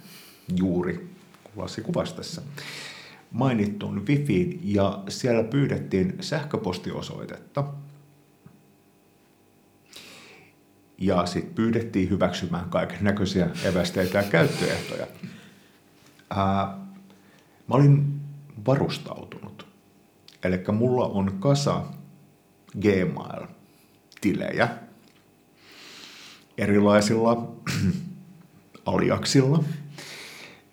juuri, 0.57 1.11
kun 1.45 1.63
Lassi 1.63 1.83
kuvasi 1.83 2.15
tässä 2.15 2.43
mainittuun 3.31 4.07
Wifiin 4.07 4.61
ja 4.65 5.03
siellä 5.09 5.45
pyydettiin 5.45 6.17
sähköpostiosoitetta. 6.21 7.65
Ja 10.99 11.27
sitten 11.27 11.55
pyydettiin 11.55 12.11
hyväksymään 12.11 12.71
kaiken 12.71 12.99
näköisiä 13.01 13.51
evästeitä 13.65 14.19
ja 14.19 14.25
käyttöehtoja. 14.25 15.07
Ää, 16.31 16.79
mä 17.69 17.75
olin 17.75 18.21
varustautunut. 18.67 19.67
Eli 20.43 20.65
mulla 20.73 21.07
on 21.07 21.37
kasa 21.41 21.85
Gmail-tilejä 22.81 24.69
erilaisilla 26.59 27.53
aliaksilla. 28.87 29.65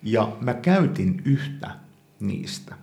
Ja 0.02 0.36
mä 0.40 0.54
käytin 0.54 1.22
yhtä 1.24 1.85
niistä. 2.20 2.74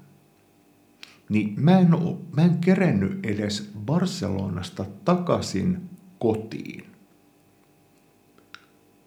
Niin 1.30 1.54
mä 1.58 1.80
en, 1.80 1.93
oo, 1.93 2.22
mä 2.36 2.43
en 2.43 2.58
kerennyt 2.58 3.26
edes 3.26 3.72
Barcelonasta 3.86 4.86
takaisin 5.06 5.89
kotiin, 6.19 6.86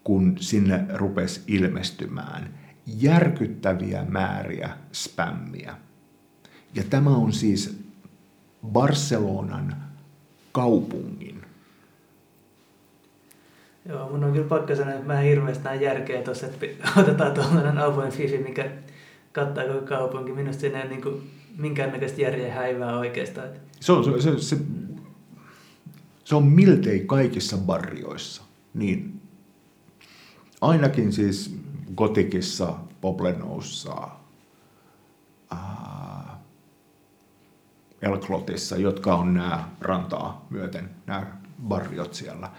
kun 0.03 0.37
sinne 0.39 0.85
rupesi 0.93 1.41
ilmestymään 1.47 2.53
järkyttäviä 2.85 4.05
määriä 4.09 4.69
spämmiä. 4.91 5.77
Ja 6.75 6.83
tämä 6.89 7.09
on 7.09 7.33
siis 7.33 7.79
Barcelonan 8.67 9.75
kaupungin. 10.51 11.41
Joo, 13.89 14.09
mun 14.09 14.23
on 14.23 14.33
kyllä 14.33 14.47
pakko 14.47 14.75
sanoa, 14.75 14.93
että 14.93 15.07
mä 15.07 15.21
en 15.21 15.27
hirveästi 15.27 15.67
järkeä 15.81 16.21
tuossa, 16.21 16.45
että 16.45 16.65
otetaan 17.01 17.33
tuollainen 17.33 17.77
avoin 17.77 18.11
fifi, 18.11 18.37
mikä 18.37 18.71
kattaa 19.31 19.63
koko 19.63 19.85
kaupunki. 19.85 20.31
Minusta 20.31 20.61
siinä 20.61 20.81
ei 20.81 20.89
niin 20.89 21.31
minkäännäköistä 21.57 22.21
järjen 22.21 22.53
häivää 22.53 22.97
oikeastaan. 22.97 23.49
Se 23.79 23.91
on, 23.91 24.03
se, 24.03 24.21
se, 24.21 24.39
se, 24.39 24.57
se 26.23 26.35
on 26.35 26.45
miltei 26.45 26.99
kaikissa 26.99 27.57
barrioissa. 27.57 28.43
Niin 28.73 29.21
ainakin 30.61 31.13
siis 31.13 31.57
Gotikissa, 31.95 32.75
Poblenoussa, 33.01 34.09
Elklotissa, 38.01 38.77
jotka 38.77 39.15
on 39.15 39.33
nämä 39.33 39.69
rantaa 39.81 40.45
myöten, 40.49 40.89
nämä 41.05 41.37
barriot 41.67 42.13
siellä, 42.13 42.51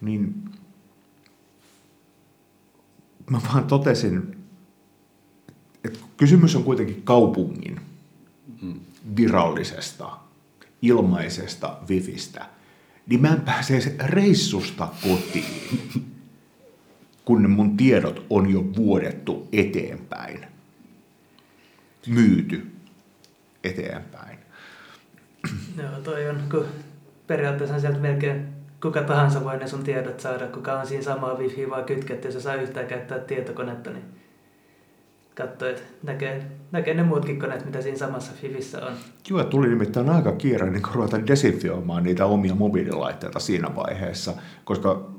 niin 0.00 0.50
mä 3.30 3.40
vaan 3.52 3.66
totesin, 3.66 4.43
että 5.84 5.98
kysymys 6.16 6.56
on 6.56 6.64
kuitenkin 6.64 7.02
kaupungin 7.02 7.80
virallisesta, 9.16 10.10
ilmaisesta 10.82 11.76
wifistä, 11.88 12.46
niin 13.06 13.20
mä 13.22 13.28
en 13.28 13.40
pääse 13.40 13.96
reissusta 14.04 14.88
kotiin, 15.02 15.92
kun 17.24 17.42
ne 17.42 17.48
mun 17.48 17.76
tiedot 17.76 18.26
on 18.30 18.50
jo 18.50 18.64
vuodettu 18.76 19.48
eteenpäin, 19.52 20.46
myyty 22.06 22.66
eteenpäin. 23.64 24.38
Joo, 25.78 26.00
toi 26.04 26.28
on, 26.28 26.42
kun 26.50 26.66
periaatteessa 27.26 27.80
sieltä 27.80 27.98
melkein 27.98 28.46
kuka 28.82 29.02
tahansa 29.02 29.44
voi 29.44 29.56
ne 29.56 29.68
sun 29.68 29.84
tiedot 29.84 30.20
saada, 30.20 30.46
kuka 30.46 30.80
on 30.80 30.86
siinä 30.86 31.04
samaa 31.04 31.34
wifi 31.34 31.70
vaan 31.70 31.84
kytketty, 31.84 32.28
jos 32.28 32.42
saa 32.42 32.54
yhtään 32.54 32.86
käyttää 32.86 33.18
tietokonetta, 33.18 33.90
niin 33.90 34.04
katsoo, 35.34 35.68
että 35.68 35.82
näkee, 36.02 36.46
näkee 36.72 36.94
ne 36.94 37.02
muutkin 37.02 37.40
koneet, 37.40 37.64
mitä 37.64 37.82
siinä 37.82 37.98
samassa 37.98 38.32
Fivissä 38.32 38.86
on. 38.86 38.92
Joo, 39.30 39.44
tuli 39.44 39.68
nimittäin 39.68 40.08
aika 40.08 40.32
kiire 40.32 40.70
niin 40.70 40.82
ruveta 40.92 41.26
desinfioimaan 41.26 42.02
niitä 42.02 42.26
omia 42.26 42.54
mobiililaitteita 42.54 43.40
siinä 43.40 43.74
vaiheessa, 43.76 44.32
koska 44.64 45.10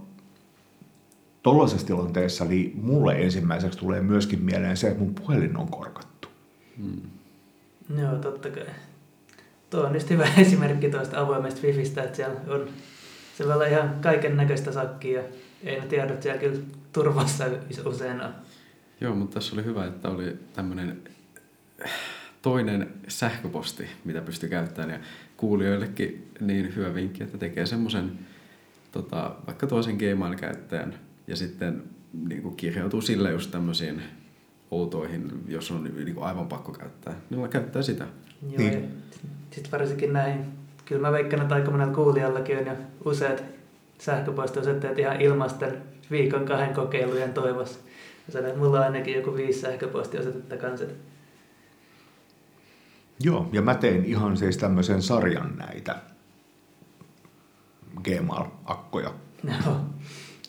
tuollaisessa 1.43 1.87
tilanteessa 1.87 2.45
niin 2.45 2.79
mulle 2.81 3.13
ensimmäiseksi 3.13 3.79
tulee 3.79 4.01
myöskin 4.01 4.41
mieleen 4.41 4.77
se, 4.77 4.87
että 4.87 4.99
mun 4.99 5.15
puhelin 5.15 5.57
on 5.57 5.67
korkattu. 5.67 6.27
Hmm. 6.77 7.01
Joo, 7.97 8.15
totta 8.15 8.49
kai. 8.49 8.65
Tuo 9.69 9.83
on 9.83 9.93
just 9.93 10.09
hyvä 10.09 10.27
esimerkki 10.37 10.89
tuosta 10.89 11.21
avoimesta 11.21 11.61
Fifistä, 11.61 12.03
että 12.03 12.15
siellä 12.15 12.35
on 12.47 12.67
se 13.37 13.45
voi 13.45 13.53
olla 13.53 13.65
ihan 13.65 13.95
kaiken 14.01 14.37
näköistä 14.37 14.71
sakkia. 14.71 15.21
Ei 15.63 15.79
ne 15.79 15.87
tiedot 15.87 16.21
siellä 16.21 16.39
kyllä 16.39 16.61
turvassa 16.93 17.45
usein 17.85 18.21
ole. 18.21 18.29
Joo, 19.01 19.15
mutta 19.15 19.33
tässä 19.33 19.55
oli 19.55 19.65
hyvä, 19.65 19.85
että 19.85 20.09
oli 20.09 20.35
tämmöinen 20.53 21.01
toinen 22.41 22.93
sähköposti, 23.07 23.87
mitä 24.05 24.21
pystyy 24.21 24.49
käyttämään. 24.49 24.91
Ja 24.91 24.99
kuulijoillekin 25.37 26.31
niin 26.39 26.75
hyvä 26.75 26.93
vinkki, 26.93 27.23
että 27.23 27.37
tekee 27.37 27.65
semmoisen 27.65 28.11
tota, 28.91 29.35
vaikka 29.47 29.67
toisen 29.67 29.97
Gmail-käyttäjän 29.97 30.93
ja 31.27 31.35
sitten 31.35 31.83
niin 32.27 32.41
kuin 32.41 32.55
kirjautuu 32.55 33.01
sille 33.01 33.31
just 33.31 33.51
tämmöisiin 33.51 34.01
outoihin, 34.71 35.43
jos 35.47 35.71
on 35.71 35.83
niin 35.83 36.15
kuin 36.15 36.25
aivan 36.25 36.47
pakko 36.47 36.71
käyttää, 36.71 37.13
niin 37.29 37.49
käyttää 37.49 37.81
sitä. 37.81 38.05
Joo, 38.49 38.57
niin. 38.57 38.87
sitten 39.51 39.71
varsinkin 39.71 40.13
näin 40.13 40.45
kyllä 40.85 41.01
mä 41.01 41.11
veikkaan, 41.11 41.41
että 41.41 41.55
aika 41.55 41.71
monella 41.71 41.95
kuulijallakin 41.95 42.57
on 42.57 42.65
jo 42.65 42.73
useat 43.05 43.43
sähköpostiosoitteet 43.97 44.99
ihan 44.99 45.21
ilmasten 45.21 45.77
viikon 46.11 46.45
kahden 46.45 46.73
kokeilujen 46.73 47.33
toivossa. 47.33 47.79
Ja 48.33 48.55
mulla 48.57 48.77
on 48.77 48.83
ainakin 48.83 49.15
joku 49.15 49.35
viisi 49.35 49.59
sähköpostiosoitetta 49.59 50.57
kanssa. 50.57 50.85
Joo, 53.19 53.49
ja 53.51 53.61
mä 53.61 53.75
tein 53.75 54.05
ihan 54.05 54.37
siis 54.37 54.57
tämmöisen 54.57 55.01
sarjan 55.01 55.55
näitä 55.57 55.95
Gmail-akkoja. 58.03 59.13
No. 59.43 59.85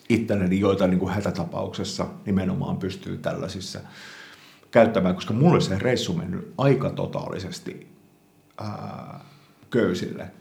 Itselleni, 0.09 0.59
joita 0.59 0.87
niin 0.87 0.99
kuin 0.99 1.13
hätätapauksessa 1.13 2.05
nimenomaan 2.25 2.77
pystyy 2.77 3.17
tällaisissa 3.17 3.79
käyttämään, 4.71 5.15
koska 5.15 5.33
mulle 5.33 5.61
se 5.61 5.79
reissu 5.79 6.13
mennyt 6.13 6.53
aika 6.57 6.89
totaalisesti 6.89 7.87
ää, 8.57 9.19
köysille, 9.69 10.31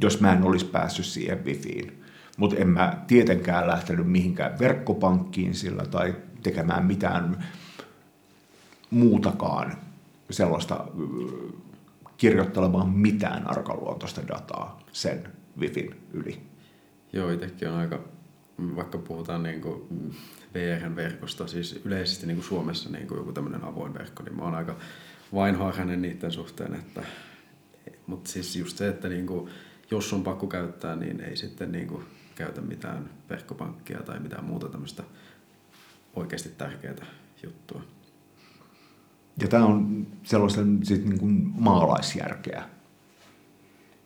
jos 0.00 0.20
mä 0.20 0.32
en 0.32 0.44
olisi 0.44 0.66
päässyt 0.66 1.06
siihen 1.06 1.44
wifiin. 1.44 2.02
Mutta 2.36 2.56
en 2.56 2.68
mä 2.68 3.04
tietenkään 3.06 3.66
lähtenyt 3.66 4.06
mihinkään 4.06 4.58
verkkopankkiin 4.58 5.54
sillä 5.54 5.86
tai 5.86 6.14
tekemään 6.42 6.86
mitään 6.86 7.44
muutakaan 8.90 9.76
sellaista 10.30 10.86
kirjoittelemaan 12.16 12.90
mitään 12.90 13.50
arkaluontoista 13.50 14.28
dataa 14.28 14.80
sen 14.92 15.28
wifin 15.58 16.00
yli. 16.12 16.42
Joo, 17.12 17.30
itsekin 17.30 17.68
on 17.68 17.74
aika, 17.74 18.00
vaikka 18.76 18.98
puhutaan 18.98 19.42
niin 19.42 19.60
kuin 19.60 20.12
VR-verkosta, 20.54 21.46
siis 21.46 21.80
yleisesti 21.84 22.26
niin 22.26 22.36
kuin 22.36 22.44
Suomessa 22.44 22.90
niin 22.90 23.06
kuin 23.06 23.18
joku 23.18 23.32
tämmöinen 23.32 23.64
avoin 23.64 23.94
verkko, 23.94 24.22
niin 24.22 24.36
mä 24.36 24.42
oon 24.42 24.54
aika 24.54 24.76
vainharhainen 25.34 26.02
niiden 26.02 26.32
suhteen, 26.32 26.74
että 26.74 27.02
mutta 28.06 28.30
siis 28.30 28.56
just 28.56 28.76
se, 28.76 28.88
että 28.88 29.08
niinku, 29.08 29.48
jos 29.90 30.12
on 30.12 30.22
pakko 30.22 30.46
käyttää, 30.46 30.96
niin 30.96 31.20
ei 31.20 31.36
sitten 31.36 31.72
niinku 31.72 32.02
käytä 32.34 32.60
mitään 32.60 33.10
verkkopankkia 33.30 34.02
tai 34.02 34.20
mitään 34.20 34.44
muuta 34.44 34.68
tämmöistä 34.68 35.02
oikeasti 36.14 36.48
tärkeää 36.48 37.06
juttua. 37.42 37.82
Ja 39.40 39.48
tämä 39.48 39.66
on 39.66 40.06
sellaisen 40.22 40.86
sit 40.86 41.04
niin 41.04 41.18
kuin 41.18 41.52
maalaisjärkeä. 41.54 42.64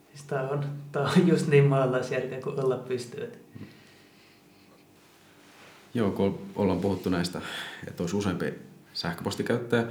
Siis 0.08 0.26
tämä 0.26 0.48
on, 0.48 0.64
tämä 0.92 1.10
on 1.10 1.28
just 1.28 1.46
niin 1.46 1.64
maalaisjärkeä 1.64 2.40
kuin 2.40 2.60
olla 2.60 2.76
pystyy. 2.76 3.32
Joo, 5.94 6.10
kun 6.10 6.38
ollaan 6.56 6.80
puhuttu 6.80 7.10
näistä, 7.10 7.40
että 7.86 8.02
olisi 8.02 8.16
useampi 8.16 8.54
sähköpostikäyttäjä, 8.92 9.86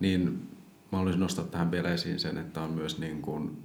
niin 0.00 0.48
mä 0.92 0.98
haluaisin 0.98 1.20
nostaa 1.20 1.44
tähän 1.44 1.70
vielä 1.70 1.94
esiin 1.94 2.20
sen, 2.20 2.38
että 2.38 2.62
on 2.62 2.70
myös 2.70 2.98
niin 2.98 3.22
kuin, 3.22 3.62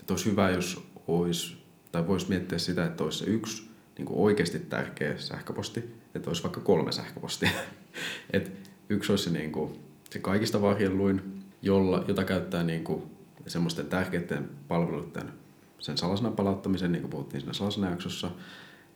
että 0.00 0.12
olisi 0.12 0.30
hyvä, 0.30 0.50
jos 0.50 0.82
olisi, 1.08 1.56
tai 1.92 2.06
voisi 2.06 2.28
miettiä 2.28 2.58
sitä, 2.58 2.86
että 2.86 3.04
olisi 3.04 3.18
se 3.18 3.24
yksi 3.24 3.69
niin 4.00 4.06
kuin 4.06 4.20
oikeasti 4.20 4.58
tärkeä 4.58 5.18
sähköposti, 5.18 5.94
että 6.14 6.30
olisi 6.30 6.42
vaikka 6.42 6.60
kolme 6.60 6.92
sähköpostia. 6.92 7.50
että 8.32 8.50
yksi 8.88 9.12
olisi 9.12 9.24
se, 9.24 9.30
niin 9.30 9.52
kuin, 9.52 9.80
se 10.10 10.18
kaikista 10.18 10.62
varjelluin, 10.62 11.42
jolla, 11.62 12.04
jota 12.08 12.24
käyttää 12.24 12.62
niin 12.62 12.84
kuin, 12.84 13.02
semmoisten 13.46 13.86
tärkeiden 13.86 14.50
palveluiden 14.68 15.32
sen 15.78 15.98
salasanan 15.98 16.32
palauttamisen, 16.32 16.92
niin 16.92 17.02
kuin 17.02 17.10
puhuttiin 17.10 17.40
siinä 17.40 17.52
salasanajaksossa. 17.52 18.30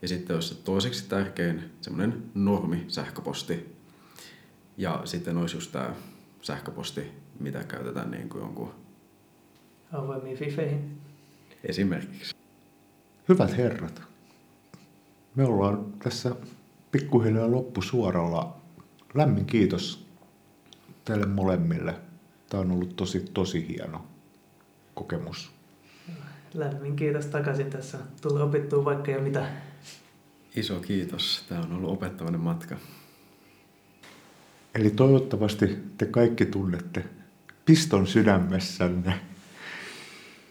Ja 0.02 0.08
sitten 0.08 0.34
olisi 0.34 0.48
se 0.48 0.54
toiseksi 0.54 1.08
tärkein 1.08 1.70
semmoinen 1.80 2.22
normi 2.34 2.84
sähköposti. 2.88 3.76
Ja 4.76 5.02
sitten 5.04 5.36
olisi 5.36 5.56
just 5.56 5.72
tämä 5.72 5.94
sähköposti, 6.42 7.10
mitä 7.40 7.64
käytetään 7.64 8.10
niin 8.10 8.28
kuin 8.28 8.42
jonkun... 8.42 8.74
Avoimiin 9.92 10.36
fifeihin. 10.36 10.98
Esimerkiksi. 11.64 12.36
Hyvät 13.28 13.56
herrat, 13.56 14.13
me 15.34 15.44
ollaan 15.44 15.92
tässä 15.98 16.36
pikkuhiljaa 16.92 17.50
loppusuoralla. 17.50 18.56
Lämmin 19.14 19.46
kiitos 19.46 20.06
teille 21.04 21.26
molemmille. 21.26 21.94
Tämä 22.48 22.60
on 22.60 22.70
ollut 22.70 22.96
tosi, 22.96 23.20
tosi 23.20 23.68
hieno 23.68 24.04
kokemus. 24.94 25.52
Lämmin 26.54 26.96
kiitos 26.96 27.26
takaisin 27.26 27.70
tässä. 27.70 27.98
Tuli 28.22 28.42
opittua 28.42 28.84
vaikka 28.84 29.10
jo 29.10 29.20
mitä. 29.20 29.46
Iso 30.56 30.80
kiitos. 30.80 31.44
Tämä 31.48 31.60
on 31.60 31.72
ollut 31.72 31.90
opettavainen 31.90 32.40
matka. 32.40 32.76
Eli 34.74 34.90
toivottavasti 34.90 35.78
te 35.98 36.06
kaikki 36.06 36.46
tunnette 36.46 37.04
piston 37.64 38.06
sydämessänne 38.06 39.20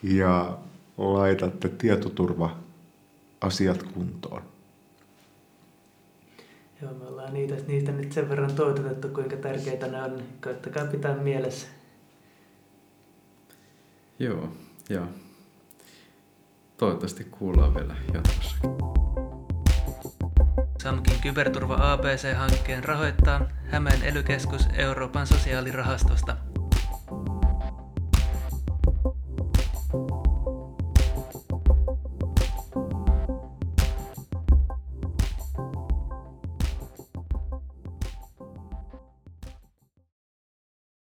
ja 0.04 0.58
laitatte 0.98 1.70
tietoturva-asiat 1.70 3.84
kuntoon. 3.84 4.53
Joo, 6.84 6.94
me 6.94 7.06
ollaan 7.06 7.34
niitä, 7.34 7.56
niistä 7.68 7.92
nyt 7.92 8.12
sen 8.12 8.30
verran 8.30 8.56
toitotettu, 8.56 9.08
kuinka 9.08 9.36
tärkeitä 9.36 9.88
ne 9.88 10.04
on, 10.04 10.24
koittakaa 10.44 10.86
pitää 10.86 11.16
mielessä. 11.16 11.68
Joo, 14.20 14.50
joo. 14.90 15.08
Toivottavasti 16.78 17.24
kuullaan 17.24 17.76
vielä 17.76 17.96
jatkossa. 18.14 18.56
Samkin 20.84 21.20
Kyberturva 21.22 21.92
ABC-hankkeen 21.92 22.84
rahoittaa 22.84 23.50
Hämeen 23.72 24.04
elykeskus 24.04 24.68
Euroopan 24.78 25.28
sosiaalirahastosta. 25.28 26.38